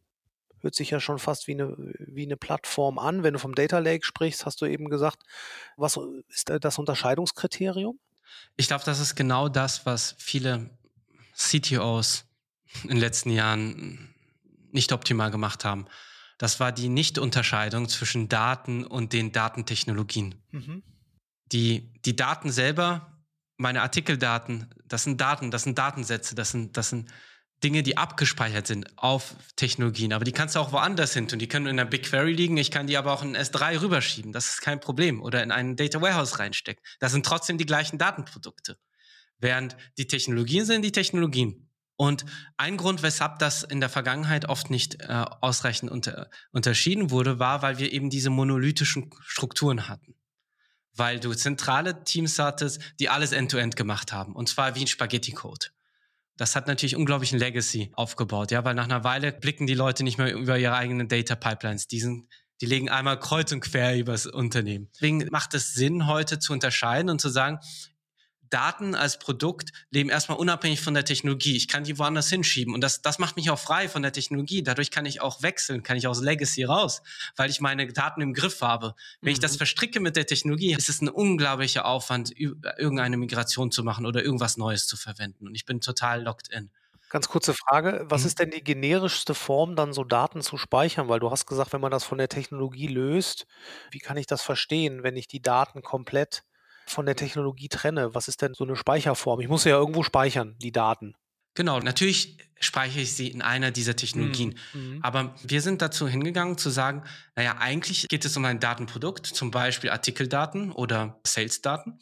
[0.61, 3.21] hört sich ja schon fast wie eine, wie eine Plattform an.
[3.21, 5.21] Wenn du vom Data Lake sprichst, hast du eben gesagt,
[5.77, 7.99] was ist da das Unterscheidungskriterium?
[8.55, 10.71] Ich glaube, das ist genau das, was viele
[11.35, 12.25] CTOs
[12.83, 14.13] in den letzten Jahren
[14.71, 15.85] nicht optimal gemacht haben.
[16.37, 20.35] Das war die Nicht-Unterscheidung zwischen Daten und den Datentechnologien.
[20.51, 20.83] Mhm.
[21.51, 23.23] Die, die Daten selber,
[23.57, 27.09] meine Artikeldaten, das sind Daten, das sind Datensätze, das sind, das sind
[27.63, 30.11] Dinge, die abgespeichert sind auf Technologien.
[30.11, 31.39] Aber die kannst du auch woanders hin tun.
[31.39, 32.57] Die können in einer BigQuery liegen.
[32.57, 34.33] Ich kann die aber auch in S3 rüberschieben.
[34.33, 35.21] Das ist kein Problem.
[35.21, 36.83] Oder in einen Data Warehouse reinstecken.
[36.99, 38.77] Das sind trotzdem die gleichen Datenprodukte.
[39.39, 41.69] Während die Technologien sind die Technologien.
[41.95, 42.25] Und
[42.57, 47.61] ein Grund, weshalb das in der Vergangenheit oft nicht äh, ausreichend unter, unterschieden wurde, war,
[47.61, 50.15] weil wir eben diese monolithischen Strukturen hatten.
[50.95, 54.35] Weil du zentrale Teams hattest, die alles end-to-end -End gemacht haben.
[54.35, 55.67] Und zwar wie ein Spaghetti-Code.
[56.35, 60.17] Das hat natürlich unglaublichen Legacy aufgebaut, ja, weil nach einer Weile blicken die Leute nicht
[60.17, 61.87] mehr über ihre eigenen Data Pipelines.
[61.87, 62.27] Die, sind,
[62.59, 64.89] die legen einmal kreuz und quer übers Unternehmen.
[64.95, 67.59] Deswegen macht es Sinn, heute zu unterscheiden und zu sagen,
[68.53, 71.57] Daten als Produkt leben erstmal unabhängig von der Technologie.
[71.57, 74.61] Ich kann die woanders hinschieben und das, das macht mich auch frei von der Technologie.
[74.61, 77.01] Dadurch kann ich auch wechseln, kann ich aus Legacy raus,
[77.35, 78.95] weil ich meine Daten im Griff habe.
[79.21, 79.33] Wenn mhm.
[79.33, 84.05] ich das verstricke mit der Technologie, ist es ein unglaublicher Aufwand, irgendeine Migration zu machen
[84.05, 85.47] oder irgendwas Neues zu verwenden.
[85.47, 86.69] Und ich bin total locked in.
[87.09, 88.27] Ganz kurze Frage, was mhm.
[88.27, 91.09] ist denn die generischste Form, dann so Daten zu speichern?
[91.09, 93.45] Weil du hast gesagt, wenn man das von der Technologie löst,
[93.91, 96.43] wie kann ich das verstehen, wenn ich die Daten komplett
[96.93, 98.13] von der Technologie trenne?
[98.15, 99.41] Was ist denn so eine Speicherform?
[99.41, 101.15] Ich muss ja irgendwo speichern, die Daten.
[101.55, 104.57] Genau, natürlich speichere ich sie in einer dieser Technologien.
[104.73, 104.99] Mhm.
[105.03, 107.03] Aber wir sind dazu hingegangen zu sagen,
[107.35, 111.99] naja, eigentlich geht es um ein Datenprodukt, zum Beispiel Artikeldaten oder Salesdaten.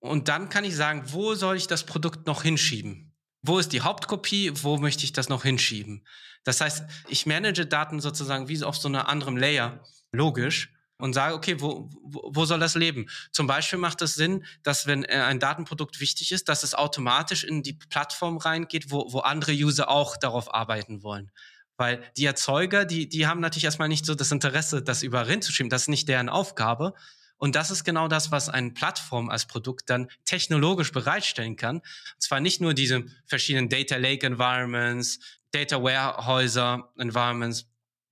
[0.00, 3.14] Und dann kann ich sagen, wo soll ich das Produkt noch hinschieben?
[3.42, 4.52] Wo ist die Hauptkopie?
[4.62, 6.06] Wo möchte ich das noch hinschieben?
[6.44, 9.82] Das heißt, ich manage Daten sozusagen wie auf so einer anderen Layer,
[10.12, 13.08] logisch und sage, okay, wo, wo, soll das leben?
[13.32, 17.44] Zum Beispiel macht es Sinn, dass wenn äh, ein Datenprodukt wichtig ist, dass es automatisch
[17.44, 21.30] in die Plattform reingeht, wo, wo andere User auch darauf arbeiten wollen.
[21.76, 25.70] Weil die Erzeuger, die, die haben natürlich erstmal nicht so das Interesse, das überall hinzuschieben.
[25.70, 26.94] Das ist nicht deren Aufgabe.
[27.38, 31.76] Und das ist genau das, was eine Plattform als Produkt dann technologisch bereitstellen kann.
[31.76, 35.20] Und zwar nicht nur diese verschiedenen Data Lake Environments,
[35.50, 37.66] Data Warehäuser Environments,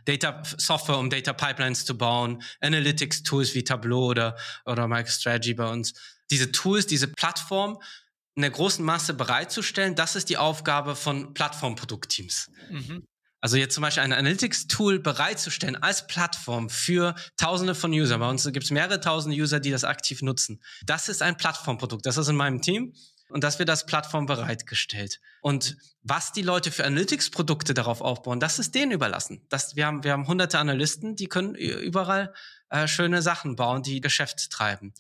[0.09, 5.69] Data Software, um Data Pipelines zu bauen, Analytics Tools wie Tableau oder, oder MicroStrategy bei
[5.71, 5.93] uns.
[6.31, 7.79] Diese Tools, diese Plattform
[8.35, 12.51] in der großen Masse bereitzustellen, das ist die Aufgabe von Plattformproduktteams.
[12.71, 13.05] Mhm.
[13.41, 18.21] Also jetzt zum Beispiel ein Analytics-Tool bereitzustellen als Plattform für Tausende von Usern.
[18.21, 20.61] Bei uns gibt es mehrere tausende User, die das aktiv nutzen.
[20.85, 22.05] Das ist ein Plattformprodukt.
[22.05, 22.95] Das ist in meinem Team
[23.31, 25.21] und das wird als Plattform bereitgestellt.
[25.41, 29.45] Und was die Leute für Analytics-Produkte darauf aufbauen, das ist denen überlassen.
[29.49, 32.33] Das, wir, haben, wir haben hunderte Analysten, die können überall
[32.71, 34.93] äh, schöne Sachen bauen, die Geschäft treiben.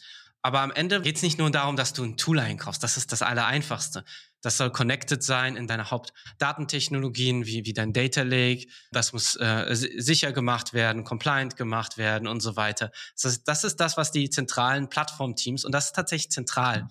[0.42, 2.82] Aber am Ende geht es nicht nur darum, dass du ein Tool einkaufst.
[2.82, 4.04] Das ist das Allereinfachste.
[4.40, 8.68] Das soll connected sein in deine Hauptdatentechnologien wie, wie dein Data Lake.
[8.92, 12.92] Das muss äh, sicher gemacht werden, compliant gemacht werden und so weiter.
[13.14, 16.88] Das ist, das ist das, was die zentralen Plattformteams, und das ist tatsächlich zentral,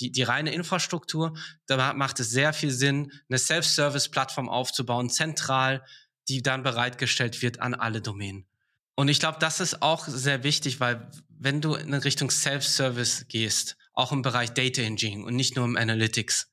[0.00, 1.36] die, die reine Infrastruktur,
[1.66, 5.84] da macht es sehr viel Sinn, eine Self-Service-Plattform aufzubauen, zentral,
[6.28, 8.46] die dann bereitgestellt wird an alle Domänen.
[8.94, 13.76] Und ich glaube, das ist auch sehr wichtig, weil wenn du in Richtung Self-Service gehst,
[13.92, 16.50] auch im Bereich Data Engineering und nicht nur im Analytics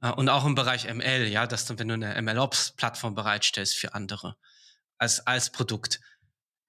[0.00, 3.94] äh, und auch im Bereich ML, ja, dass du, wenn du eine MLOps-Plattform bereitstellst für
[3.94, 4.36] andere
[4.98, 6.00] als, als Produkt,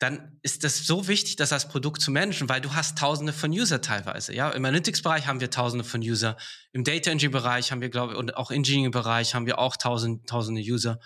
[0.05, 3.51] dann ist das so wichtig, das als Produkt zu managen, weil du hast tausende von
[3.51, 4.33] User teilweise.
[4.33, 6.37] Ja, im Analytics-Bereich haben wir tausende von User.
[6.73, 10.61] Im Data Engineering-Bereich haben wir, glaube ich, und auch Engineering-Bereich haben wir auch tausend, tausende
[10.61, 10.99] User.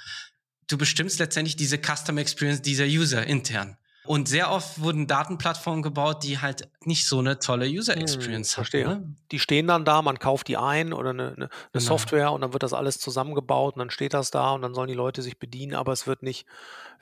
[0.68, 3.78] Du bestimmst letztendlich diese Customer Experience dieser User intern.
[4.10, 8.50] Und sehr oft wurden Datenplattformen gebaut, die halt nicht so eine tolle User hm, Experience
[8.50, 8.88] hm, verstehe.
[8.88, 9.02] hatten.
[9.02, 9.16] Ne?
[9.32, 11.86] Die stehen dann da, man kauft die ein oder eine, eine, eine genau.
[11.86, 14.88] Software und dann wird das alles zusammengebaut und dann steht das da und dann sollen
[14.88, 16.48] die Leute sich bedienen, aber es wird nicht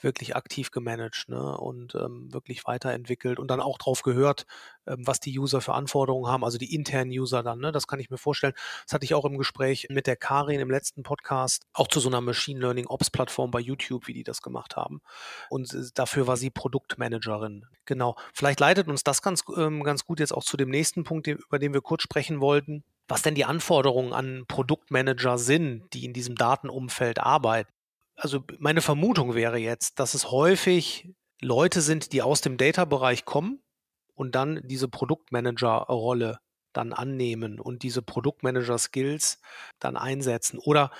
[0.02, 1.58] wirklich aktiv gemanagt ne?
[1.58, 4.46] und ähm, wirklich weiterentwickelt und dann auch drauf gehört,
[4.86, 7.60] ähm, was die User für Anforderungen haben, also die internen User dann.
[7.60, 7.72] Ne?
[7.72, 8.54] Das kann ich mir vorstellen.
[8.86, 12.10] Das hatte ich auch im Gespräch mit der Karin im letzten Podcast, auch zu so
[12.10, 15.02] einer Machine Learning Ops Plattform bei YouTube, wie die das gemacht haben.
[15.50, 16.50] Und äh, dafür war sie
[16.98, 17.66] Produktmanagerin.
[17.86, 18.16] Genau.
[18.34, 21.60] Vielleicht leitet uns das ganz, ähm, ganz gut jetzt auch zu dem nächsten Punkt, über
[21.60, 26.36] den wir kurz sprechen wollten was denn die Anforderungen an Produktmanager sind, die in diesem
[26.36, 27.72] Datenumfeld arbeiten
[28.18, 33.62] also meine Vermutung wäre jetzt, dass es häufig Leute sind, die aus dem Data-Bereich kommen
[34.16, 36.40] und dann diese Produktmanager-Rolle
[36.74, 39.40] dann annehmen und diese Produktmanager-Skills
[39.80, 40.58] dann einsetzen.
[40.58, 40.92] Oder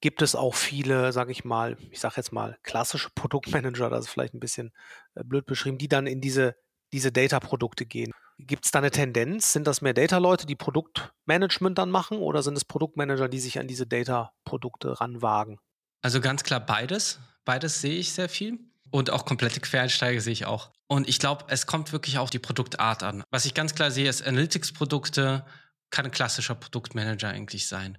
[0.00, 4.10] gibt es auch viele, sage ich mal, ich sage jetzt mal klassische Produktmanager, das ist
[4.10, 4.72] vielleicht ein bisschen
[5.14, 6.56] äh, blöd beschrieben, die dann in diese,
[6.92, 8.12] diese Data-Produkte gehen.
[8.38, 9.52] Gibt es da eine Tendenz?
[9.52, 13.66] Sind das mehr Data-Leute, die Produktmanagement dann machen oder sind es Produktmanager, die sich an
[13.66, 15.58] diese Data-Produkte ranwagen?
[16.02, 17.18] Also ganz klar beides.
[17.44, 18.58] Beides sehe ich sehr viel.
[18.90, 20.70] Und auch komplette Quereinsteiger sehe ich auch.
[20.86, 23.24] Und ich glaube, es kommt wirklich auf die Produktart an.
[23.30, 25.44] Was ich ganz klar sehe, ist Analytics-Produkte
[25.90, 27.98] kann ein klassischer Produktmanager eigentlich sein.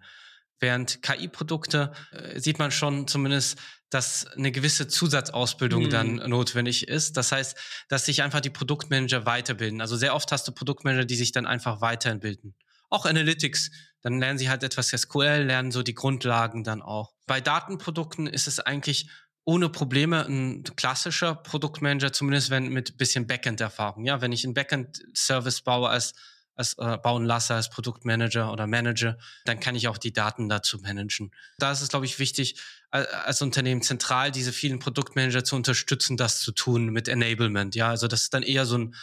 [0.60, 5.90] Während KI-Produkte äh, sieht man schon zumindest, dass eine gewisse Zusatzausbildung mhm.
[5.90, 7.18] dann notwendig ist.
[7.18, 7.58] Das heißt,
[7.88, 9.82] dass sich einfach die Produktmanager weiterbilden.
[9.82, 12.56] Also sehr oft hast du Produktmanager, die sich dann einfach weiterbilden
[12.90, 13.72] auch Analytics.
[14.02, 17.14] Dann lernen sie halt etwas SQL, lernen so die Grundlagen dann auch.
[17.26, 19.10] Bei Datenprodukten ist es eigentlich
[19.46, 24.06] ohne Probleme ein klassischer Produktmanager, zumindest wenn mit bisschen Backend-Erfahrung.
[24.06, 26.14] Ja, wenn ich einen Backend-Service baue als
[26.60, 30.78] als äh, bauen lasse als Produktmanager oder Manager, dann kann ich auch die Daten dazu
[30.80, 31.32] managen.
[31.58, 32.60] Da ist es, glaube ich, wichtig,
[32.92, 37.76] als Unternehmen zentral diese vielen Produktmanager zu unterstützen, das zu tun mit Enablement.
[37.76, 38.96] Ja, also das ist dann eher so ein,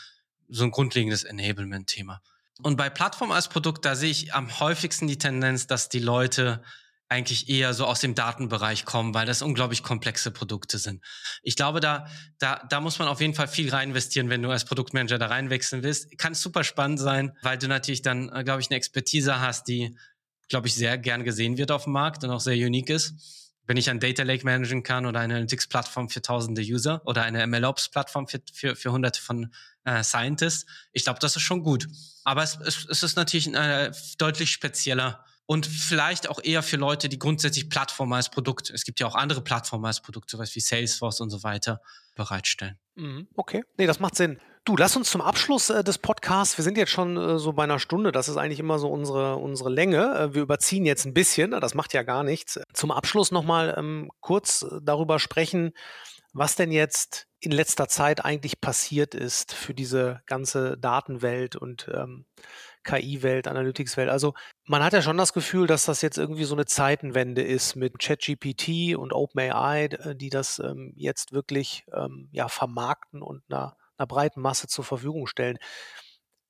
[0.49, 2.21] so ein grundlegendes Enablement-Thema.
[2.63, 6.63] Und bei Plattform als Produkt, da sehe ich am häufigsten die Tendenz, dass die Leute
[7.09, 11.03] eigentlich eher so aus dem Datenbereich kommen, weil das unglaublich komplexe Produkte sind.
[11.43, 12.07] Ich glaube, da,
[12.39, 15.27] da, da muss man auf jeden Fall viel rein investieren, wenn du als Produktmanager da
[15.27, 16.19] reinwechseln willst.
[16.19, 19.97] Kann super spannend sein, weil du natürlich dann, äh, glaube ich, eine Expertise hast, die,
[20.49, 23.15] glaube ich, sehr gern gesehen wird auf dem Markt und auch sehr unique ist.
[23.69, 27.47] Wenn ich ein Data Lake managen kann oder eine Analytics-Plattform für tausende User oder eine
[27.47, 29.53] MLOps-Plattform für, für, für hunderte von
[29.85, 31.87] äh, Scientists, ich glaube, das ist schon gut.
[32.25, 37.09] Aber es, es, es ist natürlich ein deutlich spezieller und vielleicht auch eher für Leute,
[37.09, 40.61] die grundsätzlich Plattformen als Produkt, es gibt ja auch andere Plattformen als Produkt, sowas wie
[40.61, 41.81] Salesforce und so weiter,
[42.17, 42.79] bereitstellen.
[42.97, 44.41] Mhm, okay, nee, das macht Sinn.
[44.65, 47.63] Du, lass uns zum Abschluss äh, des Podcasts, wir sind jetzt schon äh, so bei
[47.63, 50.19] einer Stunde, das ist eigentlich immer so unsere, unsere Länge.
[50.19, 52.59] Äh, wir überziehen jetzt ein bisschen, das macht ja gar nichts.
[52.73, 55.73] Zum Abschluss nochmal ähm, kurz äh, darüber sprechen,
[56.33, 62.27] was denn jetzt in letzter Zeit eigentlich passiert ist für diese ganze Datenwelt und ähm,
[62.87, 64.09] KI-Welt, Analytics-Welt.
[64.09, 64.33] Also
[64.65, 67.99] man hat ja schon das Gefühl, dass das jetzt irgendwie so eine Zeitenwende ist mit
[67.99, 74.07] ChatGPT und OpenAI, äh, die das ähm, jetzt wirklich ähm, ja, vermarkten und einer, einer
[74.07, 75.59] breiten Masse zur Verfügung stellen.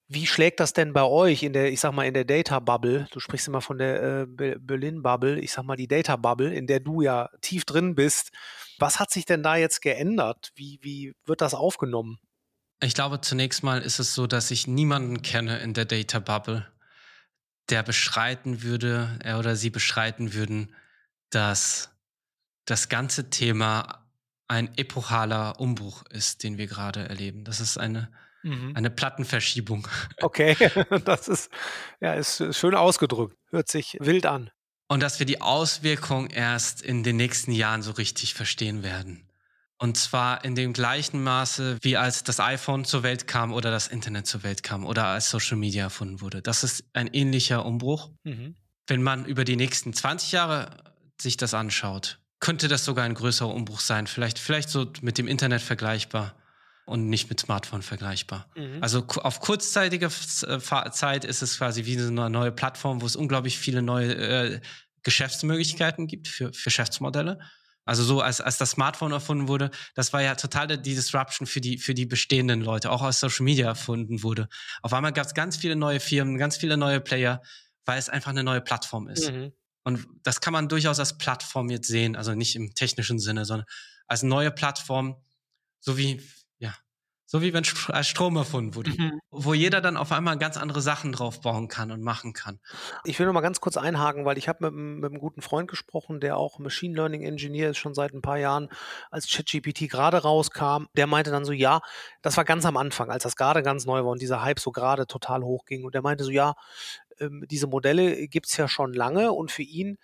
[0.09, 3.09] Wie schlägt das denn bei euch in der, ich sag mal, in der Data Bubble?
[3.11, 6.69] Du sprichst immer von der äh, Berlin Bubble, ich sag mal die Data Bubble, in
[6.69, 8.31] der du ja tief drin bist.
[8.79, 10.53] Was hat sich denn da jetzt geändert?
[10.55, 12.21] Wie, wie wird das aufgenommen?
[12.81, 16.71] Ich glaube, zunächst mal ist es so, dass ich niemanden kenne in der Data Bubble,
[17.71, 20.75] der beschreiten würde, er oder sie beschreiten würden,
[21.31, 21.91] dass
[22.65, 24.07] das ganze Thema
[24.49, 27.45] ein epochaler Umbruch ist, den wir gerade erleben.
[27.45, 28.11] Das ist eine
[28.47, 28.73] Mhm.
[28.75, 29.89] Eine Plattenverschiebung.
[30.23, 30.57] Okay,
[31.05, 31.51] das ist,
[32.01, 33.37] ja, ist schön ausgedrückt.
[33.51, 34.51] Hört sich wild an.
[34.89, 39.26] Und dass wir die Auswirkungen erst in den nächsten Jahren so richtig verstehen werden.
[39.79, 43.89] Und zwar in dem gleichen Maße, wie als das iPhone zur Welt kam oder das
[43.89, 46.41] Internet zur Welt kam oder als Social Media erfunden wurde.
[46.41, 48.11] Das ist ein ähnlicher Umbruch.
[48.25, 48.57] Mhm.
[48.87, 50.71] Wenn man über die nächsten 20 Jahre
[51.21, 54.07] sich das anschaut, könnte das sogar ein größerer Umbruch sein.
[54.07, 56.35] Vielleicht, vielleicht so mit dem Internet vergleichbar
[56.87, 58.49] und nicht mit Smartphone vergleichbar.
[58.57, 58.79] Mhm.
[58.81, 63.59] Also auf kurzzeitige äh, Zeit ist es quasi wie eine neue Plattform, wo es unglaublich
[63.59, 64.61] viele neue äh,
[65.03, 67.41] Geschäftsmöglichkeiten gibt für, für Geschäftsmodelle.
[67.87, 71.61] Also so, als, als das Smartphone erfunden wurde, das war ja total die Disruption für
[71.61, 74.49] die, für die bestehenden Leute, auch als Social Media erfunden wurde.
[74.83, 77.41] Auf einmal gab es ganz viele neue Firmen, ganz viele neue Player,
[77.85, 79.31] weil es einfach eine neue Plattform ist.
[79.31, 79.53] Mhm.
[79.85, 83.67] Und das kann man durchaus als Plattform jetzt sehen, also nicht im technischen Sinne, sondern
[84.09, 85.23] als neue Plattform,
[85.79, 86.21] so wie
[87.29, 89.21] So wie wenn Strom erfunden wurde, mhm.
[89.31, 92.61] wo jeder dann auf einmal ganz andere Sachen drauf bauen kann und machen kann.
[93.05, 95.69] Ich will noch mal ganz kurz einhaken, weil ich habe mit, mit, einem guten Freund
[95.69, 98.69] gesprochen, der auch Machine Learning Engineer ist, schon seit ein paar Jahren,
[99.11, 100.87] als ChatGPT gerade rauskam.
[100.97, 101.81] Der meinte dann so, ja,
[102.23, 104.71] das war ganz am Anfang, als das gerade ganz neu war und dieser Hype so
[104.71, 105.85] gerade total hoch ging.
[105.85, 106.55] Und der meinte so, ja,
[107.19, 109.99] ähm, diese Modelle gibt es ja schon lange und für ihn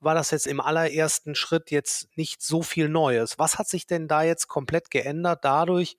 [0.00, 3.38] war das jetzt im allerersten Schritt jetzt nicht so viel Neues.
[3.38, 5.96] Was hat sich denn da jetzt komplett geändert dadurch,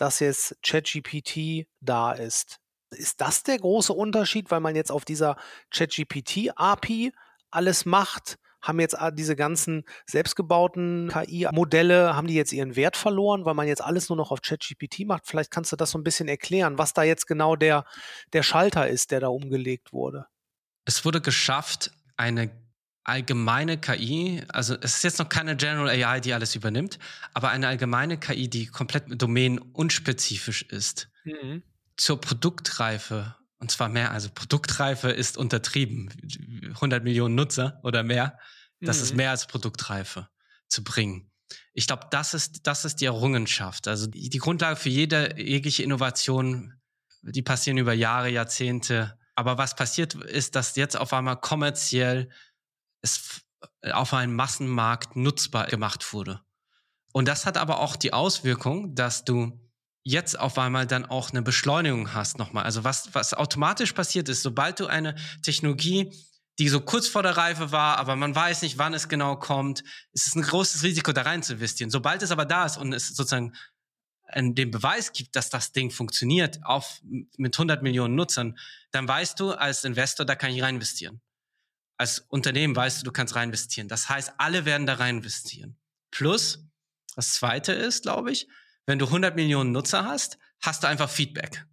[0.00, 2.58] dass jetzt ChatGPT da ist.
[2.90, 5.36] Ist das der große Unterschied, weil man jetzt auf dieser
[5.70, 7.12] ChatGPT-API
[7.50, 8.38] alles macht?
[8.62, 13.68] Haben jetzt ah, diese ganzen selbstgebauten KI-Modelle, haben die jetzt ihren Wert verloren, weil man
[13.68, 15.26] jetzt alles nur noch auf ChatGPT macht?
[15.26, 17.84] Vielleicht kannst du das so ein bisschen erklären, was da jetzt genau der,
[18.32, 20.26] der Schalter ist, der da umgelegt wurde.
[20.84, 22.50] Es wurde geschafft, eine
[23.04, 26.98] allgemeine KI, also es ist jetzt noch keine General AI, die alles übernimmt,
[27.34, 31.62] aber eine allgemeine KI, die komplett domäneunspezifisch ist, mhm.
[31.96, 36.10] zur Produktreife, und zwar mehr, also Produktreife ist untertrieben,
[36.74, 38.38] 100 Millionen Nutzer oder mehr,
[38.80, 39.02] das mhm.
[39.02, 40.28] ist mehr als Produktreife
[40.68, 41.30] zu bringen.
[41.72, 43.88] Ich glaube, das ist, das ist die Errungenschaft.
[43.88, 46.74] Also die, die Grundlage für jede jegliche Innovation,
[47.22, 49.18] die passieren über Jahre, Jahrzehnte.
[49.34, 52.30] Aber was passiert ist, dass jetzt auf einmal kommerziell
[53.02, 53.42] es
[53.82, 56.40] auf einem Massenmarkt nutzbar gemacht wurde.
[57.12, 59.58] Und das hat aber auch die Auswirkung, dass du
[60.02, 62.64] jetzt auf einmal dann auch eine Beschleunigung hast nochmal.
[62.64, 66.12] Also was, was automatisch passiert ist, sobald du eine Technologie,
[66.58, 69.82] die so kurz vor der Reife war, aber man weiß nicht, wann es genau kommt,
[70.12, 71.90] ist es ein großes Risiko, da rein zu investieren.
[71.90, 73.54] Sobald es aber da ist und es sozusagen
[74.34, 77.00] den Beweis gibt, dass das Ding funktioniert auf,
[77.36, 78.56] mit 100 Millionen Nutzern,
[78.92, 81.20] dann weißt du als Investor, da kann ich rein investieren
[82.00, 83.86] als Unternehmen weißt du, du kannst rein investieren.
[83.86, 85.76] Das heißt, alle werden da rein investieren.
[86.10, 86.64] Plus,
[87.14, 88.48] das zweite ist, glaube ich,
[88.86, 91.66] wenn du 100 Millionen Nutzer hast, hast du einfach Feedback.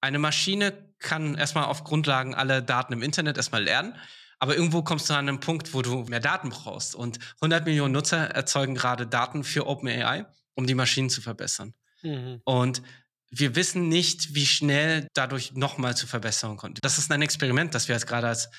[0.00, 3.96] Eine Maschine kann erstmal auf Grundlagen alle Daten im Internet erstmal lernen,
[4.40, 6.96] aber irgendwo kommst du an einen Punkt, wo du mehr Daten brauchst.
[6.96, 11.72] Und 100 Millionen Nutzer erzeugen gerade Daten für OpenAI, um die Maschinen zu verbessern.
[12.02, 12.40] Mhm.
[12.44, 12.82] Und
[13.30, 16.80] wir wissen nicht, wie schnell dadurch nochmal zu verbessern konnte.
[16.80, 18.50] Das ist ein Experiment, das wir jetzt gerade als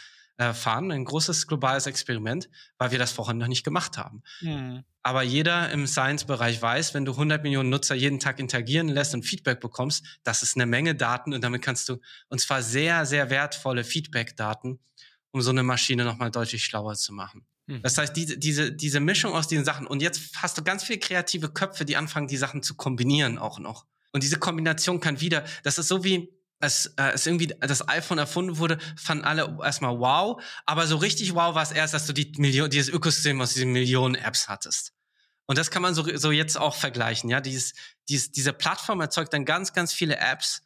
[0.43, 4.23] äh, fahren, ein großes globales Experiment, weil wir das vorhin noch nicht gemacht haben.
[4.41, 4.83] Mhm.
[5.01, 9.23] Aber jeder im Science-Bereich weiß, wenn du 100 Millionen Nutzer jeden Tag interagieren lässt und
[9.23, 11.97] Feedback bekommst, das ist eine Menge Daten und damit kannst du,
[12.29, 14.79] und zwar sehr, sehr wertvolle Feedback-Daten,
[15.31, 17.45] um so eine Maschine nochmal deutlich schlauer zu machen.
[17.67, 17.81] Mhm.
[17.81, 20.99] Das heißt, diese, diese, diese Mischung aus diesen Sachen und jetzt hast du ganz viele
[20.99, 23.85] kreative Köpfe, die anfangen, die Sachen zu kombinieren auch noch.
[24.11, 26.29] Und diese Kombination kann wieder, das ist so wie,
[26.64, 30.41] als, äh, als irgendwie das iPhone erfunden wurde, fanden alle erstmal wow.
[30.66, 33.72] Aber so richtig wow war es erst, dass du die Million, dieses Ökosystem aus diesen
[33.72, 34.93] Millionen Apps hattest.
[35.45, 37.30] Und das kann man so, so jetzt auch vergleichen.
[37.30, 37.74] Ja, dieses,
[38.07, 40.61] dieses, diese Plattform erzeugt dann ganz, ganz viele Apps.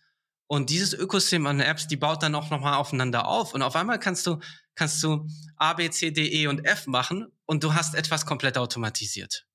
[0.45, 3.53] Und dieses Ökosystem an Apps, die baut dann auch nochmal aufeinander auf.
[3.53, 4.39] Und auf einmal kannst du,
[4.75, 5.27] kannst du
[5.57, 9.46] A, B, C, D, E und F machen und du hast etwas komplett automatisiert.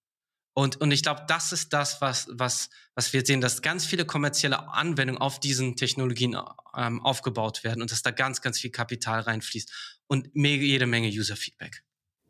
[0.55, 4.05] Und, und ich glaube, das ist das, was, was, was wir sehen, dass ganz viele
[4.05, 6.37] kommerzielle Anwendungen auf diesen Technologien
[6.77, 11.83] ähm, aufgebaut werden und dass da ganz, ganz viel Kapital reinfließt und jede Menge User-Feedback.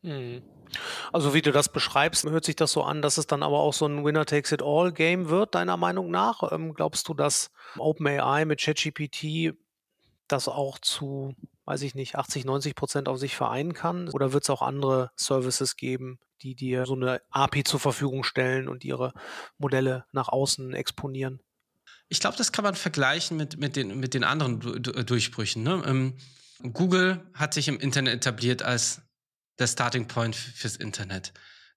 [0.03, 0.43] Hm.
[1.13, 3.75] Also wie du das beschreibst, hört sich das so an, dass es dann aber auch
[3.75, 6.51] so ein Winner-Takes-it-all-Game wird, deiner Meinung nach?
[6.53, 9.55] Ähm, glaubst du, dass OpenAI mit ChatGPT
[10.29, 11.35] das auch zu,
[11.67, 14.09] weiß ich nicht, 80, 90 Prozent auf sich vereinen kann?
[14.11, 18.69] Oder wird es auch andere Services geben, die dir so eine API zur Verfügung stellen
[18.69, 19.13] und ihre
[19.59, 21.41] Modelle nach außen exponieren?
[22.09, 25.63] Ich glaube, das kann man vergleichen mit, mit, den, mit den anderen du Durchbrüchen.
[25.63, 25.83] Ne?
[25.87, 26.17] Ähm,
[26.73, 29.03] Google hat sich im Internet etabliert als
[29.59, 31.33] der Starting Point fürs Internet.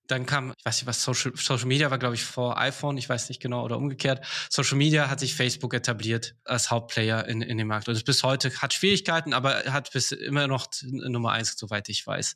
[0.08, 3.10] Dann kam, ich weiß nicht was, Social, Social Media war, glaube ich, vor iPhone, ich
[3.10, 4.24] weiß nicht genau, oder umgekehrt.
[4.50, 7.90] Social Media hat sich Facebook etabliert als Hauptplayer in, in dem Markt.
[7.90, 12.36] Und bis heute hat Schwierigkeiten, aber hat bis immer noch Nummer eins, soweit ich weiß.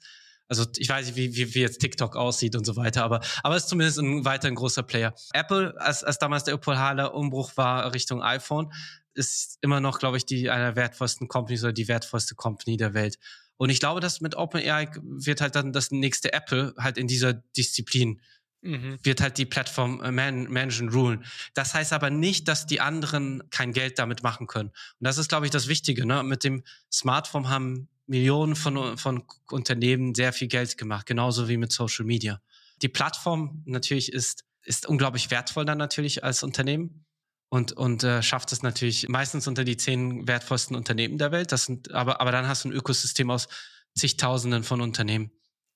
[0.49, 3.55] Also ich weiß nicht, wie, wie, wie jetzt TikTok aussieht und so weiter, aber, aber
[3.55, 5.13] es ist zumindest ein weiter ein großer Player.
[5.33, 8.73] Apple, als, als damals der epocale Umbruch war Richtung iPhone,
[9.13, 12.93] ist immer noch, glaube ich, die einer der wertvollsten Companies oder die wertvollste Company der
[12.93, 13.19] Welt.
[13.57, 17.33] Und ich glaube, dass mit OpenAI wird halt dann das nächste Apple halt in dieser
[17.33, 18.21] Disziplin
[18.61, 18.99] mhm.
[19.03, 21.25] wird halt die Plattform äh, man managen, rulen.
[21.53, 24.69] Das heißt aber nicht, dass die anderen kein Geld damit machen können.
[24.69, 26.05] Und das ist, glaube ich, das Wichtige.
[26.05, 26.23] Ne?
[26.23, 31.71] Mit dem Smartphone haben Millionen von, von Unternehmen sehr viel Geld gemacht, genauso wie mit
[31.71, 32.41] Social Media.
[32.81, 37.05] Die Plattform natürlich ist, ist unglaublich wertvoll dann natürlich als Unternehmen
[37.49, 41.51] und, und äh, schafft es natürlich meistens unter die zehn wertvollsten Unternehmen der Welt.
[41.51, 43.47] Das sind, aber, aber dann hast du ein Ökosystem aus
[43.95, 45.31] zigtausenden von Unternehmen,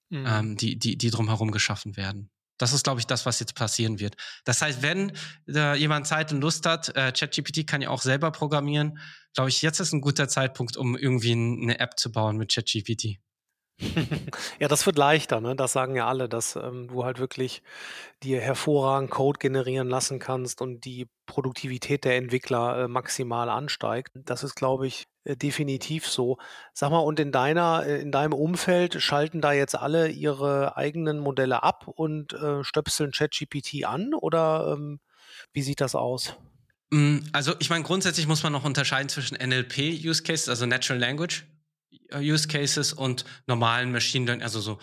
[0.09, 0.25] mhm.
[0.27, 2.29] ähm, die, die, die drumherum geschaffen werden.
[2.57, 4.15] Das ist, glaube ich, das, was jetzt passieren wird.
[4.45, 5.11] Das heißt, wenn
[5.47, 8.99] äh, jemand Zeit und Lust hat, äh, ChatGPT kann ja auch selber programmieren,
[9.33, 13.19] glaube ich, jetzt ist ein guter Zeitpunkt, um irgendwie eine App zu bauen mit ChatGPT.
[14.59, 15.55] Ja, das wird leichter, ne?
[15.55, 17.61] Das sagen ja alle, dass ähm, du halt wirklich
[18.21, 24.11] dir hervorragend Code generieren lassen kannst und die Produktivität der Entwickler äh, maximal ansteigt.
[24.13, 26.37] Das ist, glaube ich, äh, definitiv so.
[26.73, 31.19] Sag mal, und in deiner, äh, in deinem Umfeld schalten da jetzt alle ihre eigenen
[31.19, 34.99] Modelle ab und äh, stöpseln ChatGPT an oder ähm,
[35.51, 36.35] wie sieht das aus?
[36.91, 41.45] Mm, also ich meine, grundsätzlich muss man noch unterscheiden zwischen NLP-Use Cases, also Natural Language
[42.19, 44.79] Use Cases und normalen Machine Learning, also so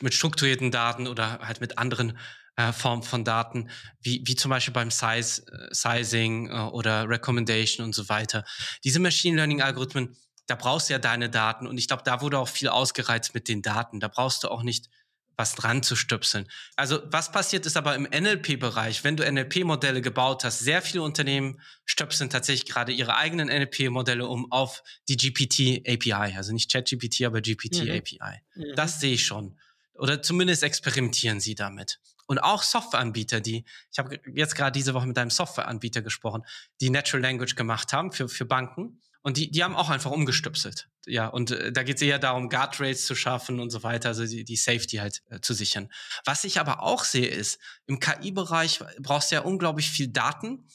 [0.00, 2.18] mit strukturierten Daten oder halt mit anderen
[2.56, 3.68] äh, Formen von Daten,
[4.00, 8.44] wie, wie zum Beispiel beim Size, äh, Sizing äh, oder Recommendation und so weiter.
[8.84, 10.16] Diese Machine Learning Algorithmen,
[10.46, 13.48] da brauchst du ja deine Daten und ich glaube, da wurde auch viel ausgereizt mit
[13.48, 13.98] den Daten.
[13.98, 14.88] Da brauchst du auch nicht
[15.36, 16.46] was dran zu stöpseln.
[16.76, 21.60] Also was passiert ist aber im NLP-Bereich, wenn du NLP-Modelle gebaut hast, sehr viele Unternehmen
[21.84, 28.42] stöpseln tatsächlich gerade ihre eigenen NLP-Modelle um auf die GPT-API, also nicht ChatGPT, aber GPT-API.
[28.54, 28.62] Mhm.
[28.62, 28.74] mhm.
[28.76, 29.58] Das sehe ich schon.
[29.94, 32.00] Oder zumindest experimentieren sie damit.
[32.26, 36.42] Und auch Softwareanbieter, die, ich habe jetzt gerade diese Woche mit einem Softwareanbieter gesprochen,
[36.80, 40.88] die Natural Language gemacht haben für, für Banken und die, die haben auch einfach umgestöpselt.
[41.06, 44.26] Ja, und äh, da geht es eher darum, Guardrails zu schaffen und so weiter, also
[44.26, 45.88] die, die Safety halt äh, zu sichern.
[46.26, 50.68] Was ich aber auch sehe, ist, im KI-Bereich brauchst du ja unglaublich viel Daten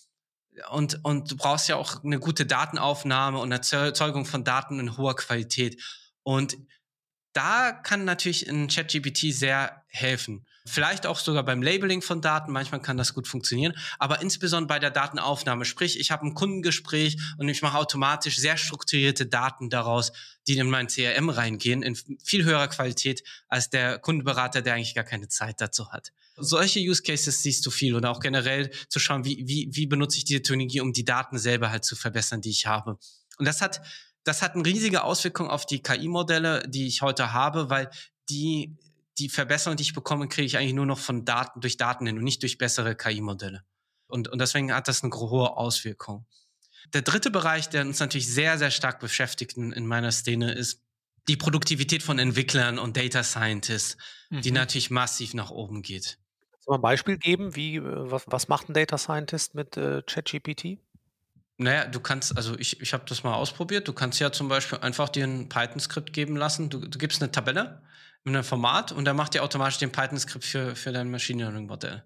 [0.72, 5.16] und, und du brauchst ja auch eine gute Datenaufnahme und Erzeugung von Daten in hoher
[5.16, 5.82] Qualität.
[6.24, 6.58] Und
[7.34, 10.46] da kann natürlich ein ChatGPT sehr helfen.
[10.66, 14.80] Vielleicht auch sogar beim Labeling von Daten, manchmal kann das gut funktionieren, aber insbesondere bei
[14.80, 15.66] der Datenaufnahme.
[15.66, 20.12] Sprich, ich habe ein Kundengespräch und ich mache automatisch sehr strukturierte Daten daraus,
[20.48, 25.04] die in mein CRM reingehen, in viel höherer Qualität als der Kundenberater, der eigentlich gar
[25.04, 26.12] keine Zeit dazu hat.
[26.36, 30.18] Solche Use Cases siehst du viel oder auch generell zu schauen, wie, wie, wie benutze
[30.18, 32.98] ich diese Technologie, um die Daten selber halt zu verbessern, die ich habe.
[33.38, 33.82] Und das hat
[34.30, 37.90] das hat eine riesige Auswirkung auf die KI-Modelle, die ich heute habe, weil
[38.30, 38.78] die
[39.18, 42.18] die Verbesserung, die ich bekomme, kriege ich eigentlich nur noch von Daten, durch Daten hin
[42.18, 43.64] und nicht durch bessere KI-Modelle.
[44.08, 46.28] Und, und deswegen hat das eine hohe Auswirkung.
[46.94, 50.84] Der dritte Bereich, der uns natürlich sehr, sehr stark beschäftigt in, in meiner Szene, ist
[51.28, 53.98] die Produktivität von Entwicklern und Data Scientists,
[54.30, 54.42] mhm.
[54.42, 56.20] die natürlich massiv nach oben geht.
[56.52, 59.76] Kannst du mal ein Beispiel geben, wie, äh, was, was macht ein Data Scientist mit
[59.76, 60.78] äh, ChatGPT?
[61.62, 63.86] Naja, du kannst, also ich, ich habe das mal ausprobiert.
[63.86, 66.70] Du kannst ja zum Beispiel einfach dir ein Python-Skript geben lassen.
[66.70, 67.82] Du, du gibst eine Tabelle
[68.24, 72.04] in einem Format und der macht dir automatisch den Python-Skript für, für dein Machine Learning-Modell.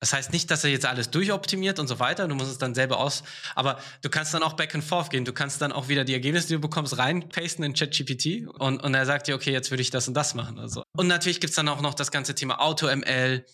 [0.00, 2.26] Das heißt nicht, dass er jetzt alles durchoptimiert und so weiter.
[2.26, 3.22] Du musst es dann selber aus.
[3.54, 5.26] Aber du kannst dann auch back and forth gehen.
[5.26, 8.94] Du kannst dann auch wieder die Ergebnisse, die du bekommst, reinpasten in ChatGPT und, und
[8.94, 10.58] er sagt dir, okay, jetzt würde ich das und das machen.
[10.58, 10.82] Also.
[10.96, 13.44] Und natürlich gibt's dann auch noch das ganze Thema Auto-ML,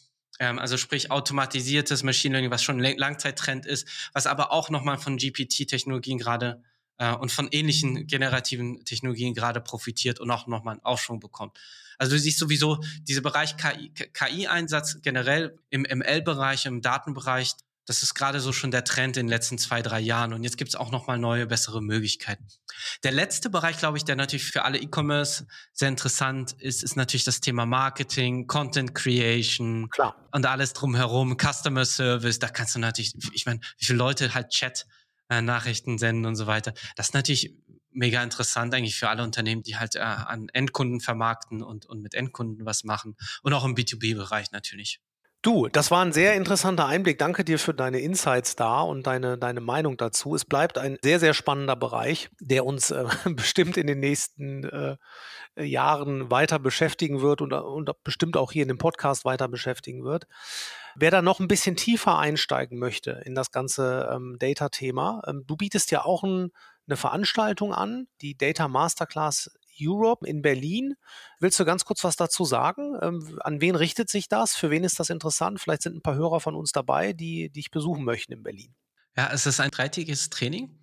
[0.59, 6.19] also sprich automatisiertes Machine Learning, was schon Langzeittrend ist, was aber auch nochmal von GPT-Technologien
[6.19, 6.63] gerade
[6.99, 11.59] äh, und von ähnlichen generativen Technologien gerade profitiert und auch nochmal einen Aufschwung bekommt.
[11.99, 17.53] Also du siehst sowieso diese Bereich KI-Einsatz generell im ML-Bereich, im Datenbereich,
[17.87, 20.33] das ist gerade so schon der Trend in den letzten zwei, drei Jahren.
[20.33, 22.47] Und jetzt gibt es auch nochmal neue, bessere Möglichkeiten.
[23.03, 27.25] Der letzte Bereich, glaube ich, der natürlich für alle E-Commerce sehr interessant ist, ist natürlich
[27.25, 30.17] das Thema Marketing, Content Creation Klar.
[30.31, 32.39] und alles drumherum, Customer Service.
[32.39, 34.87] Da kannst du natürlich, ich meine, wie viele Leute halt Chat
[35.29, 36.75] äh, Nachrichten senden und so weiter.
[36.95, 37.57] Das ist natürlich
[37.91, 42.15] mega interessant eigentlich für alle Unternehmen, die halt äh, an Endkunden vermarkten und, und mit
[42.15, 45.01] Endkunden was machen und auch im B2B-Bereich natürlich.
[45.43, 47.19] Du, das war ein sehr interessanter Einblick.
[47.19, 50.37] Danke dir für deine Insights da und deine, deine Meinung dazu.
[50.37, 54.97] Es bleibt ein sehr, sehr spannender Bereich, der uns äh, bestimmt in den nächsten äh,
[55.57, 60.29] Jahren weiter beschäftigen wird und, und bestimmt auch hier in dem Podcast weiter beschäftigen wird.
[60.95, 65.57] Wer da noch ein bisschen tiefer einsteigen möchte in das ganze ähm, Data-Thema, ähm, du
[65.57, 66.53] bietest ja auch ein,
[66.87, 69.51] eine Veranstaltung an, die Data Masterclass
[69.83, 70.95] Europe in Berlin.
[71.41, 72.97] Willst du ganz kurz was dazu sagen?
[73.03, 74.55] Ähm, an wen richtet sich das?
[74.55, 75.61] Für wen ist das interessant?
[75.61, 78.75] Vielleicht sind ein paar Hörer von uns dabei, die dich besuchen möchten in Berlin.
[79.17, 80.79] Ja, es ist ein dreitägiges Training,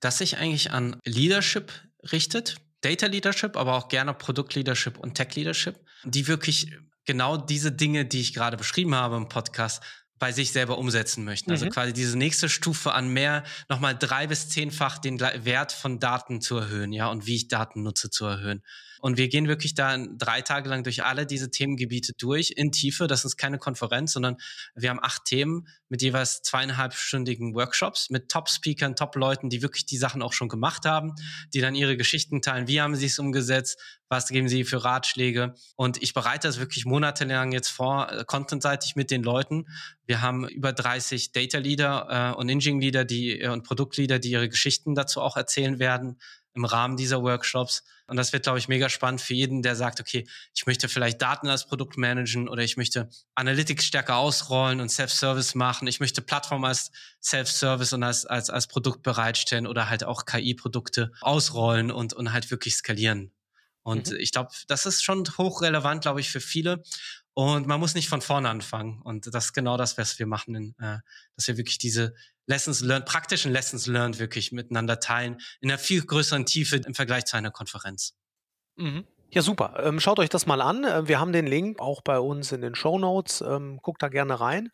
[0.00, 1.72] das sich eigentlich an Leadership
[2.12, 2.56] richtet.
[2.80, 6.70] Data Leadership, aber auch gerne Produkt Leadership und Tech Leadership, die wirklich
[7.06, 9.82] genau diese Dinge, die ich gerade beschrieben habe im Podcast,
[10.18, 11.50] bei sich selber umsetzen möchten.
[11.50, 11.70] Also mhm.
[11.70, 16.56] quasi diese nächste Stufe an mehr, nochmal drei bis zehnfach den Wert von Daten zu
[16.56, 18.62] erhöhen, ja, und wie ich Daten nutze zu erhöhen.
[19.04, 23.06] Und wir gehen wirklich da drei Tage lang durch alle diese Themengebiete durch in Tiefe.
[23.06, 24.38] Das ist keine Konferenz, sondern
[24.74, 30.22] wir haben acht Themen mit jeweils zweieinhalbstündigen Workshops mit Top-Speakern, Top-Leuten, die wirklich die Sachen
[30.22, 31.12] auch schon gemacht haben,
[31.52, 32.66] die dann ihre Geschichten teilen.
[32.66, 33.78] Wie haben sie es umgesetzt?
[34.08, 35.54] Was geben sie für Ratschläge?
[35.76, 39.66] Und ich bereite das wirklich monatelang jetzt vor, äh, contentseitig mit den Leuten.
[40.06, 44.30] Wir haben über 30 Data Leader äh, und Engineering Leader, die äh, und Produktleader, die
[44.30, 46.16] ihre Geschichten dazu auch erzählen werden
[46.54, 47.82] im Rahmen dieser Workshops.
[48.06, 51.20] Und das wird, glaube ich, mega spannend für jeden, der sagt, okay, ich möchte vielleicht
[51.20, 55.88] Daten als Produkt managen oder ich möchte Analytics stärker ausrollen und Self-Service machen.
[55.88, 56.90] Ich möchte Plattform als
[57.22, 62.50] Self-Service und als, als, als Produkt bereitstellen oder halt auch KI-Produkte ausrollen und, und halt
[62.50, 63.32] wirklich skalieren.
[63.82, 64.16] Und mhm.
[64.18, 66.82] ich glaube, das ist schon hochrelevant, glaube ich, für viele.
[67.34, 69.02] Und man muss nicht von vorne anfangen.
[69.02, 70.98] Und das ist genau das, was wir machen, in, äh,
[71.36, 72.14] dass wir wirklich diese
[72.46, 77.24] Lessons learned, praktischen Lessons learned wirklich miteinander teilen, in einer viel größeren Tiefe im Vergleich
[77.24, 78.14] zu einer Konferenz.
[78.76, 79.04] Mhm.
[79.34, 79.74] Ja, super.
[79.82, 80.84] Ähm, schaut euch das mal an.
[80.84, 83.40] Äh, wir haben den Link auch bei uns in den Show Notes.
[83.40, 84.70] Ähm, guckt da gerne rein.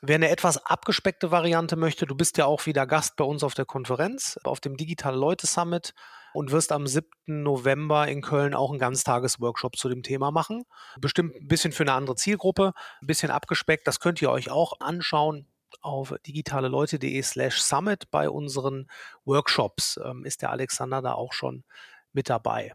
[0.00, 3.52] Wer eine etwas abgespeckte Variante möchte, du bist ja auch wieder Gast bei uns auf
[3.52, 5.92] der Konferenz, auf dem Digitale Leute Summit
[6.32, 7.06] und wirst am 7.
[7.26, 10.64] November in Köln auch einen Ganztagesworkshop zu dem Thema machen.
[10.98, 13.86] Bestimmt ein bisschen für eine andere Zielgruppe, ein bisschen abgespeckt.
[13.86, 15.46] Das könnt ihr euch auch anschauen
[15.80, 18.88] auf digitaleleute.de slash summit bei unseren
[19.24, 19.98] Workshops.
[20.04, 21.64] Ähm, ist der Alexander da auch schon
[22.12, 22.72] mit dabei.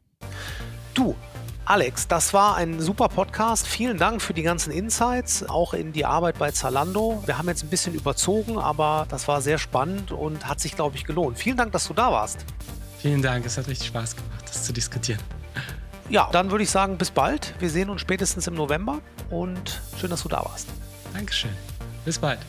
[0.94, 1.16] Du,
[1.66, 3.66] Alex, das war ein super Podcast.
[3.68, 7.24] Vielen Dank für die ganzen Insights, auch in die Arbeit bei Zalando.
[7.26, 10.98] Wir haben jetzt ein bisschen überzogen, aber das war sehr spannend und hat sich, glaube
[10.98, 11.38] ich, gelohnt.
[11.38, 12.46] Vielen Dank, dass du da warst.
[13.00, 15.20] Vielen Dank, es hat richtig Spaß gemacht, das zu diskutieren.
[16.10, 17.54] Ja, dann würde ich sagen, bis bald.
[17.60, 20.68] Wir sehen uns spätestens im November und schön, dass du da warst.
[21.14, 21.52] Dankeschön.
[22.04, 22.40] Bis bald.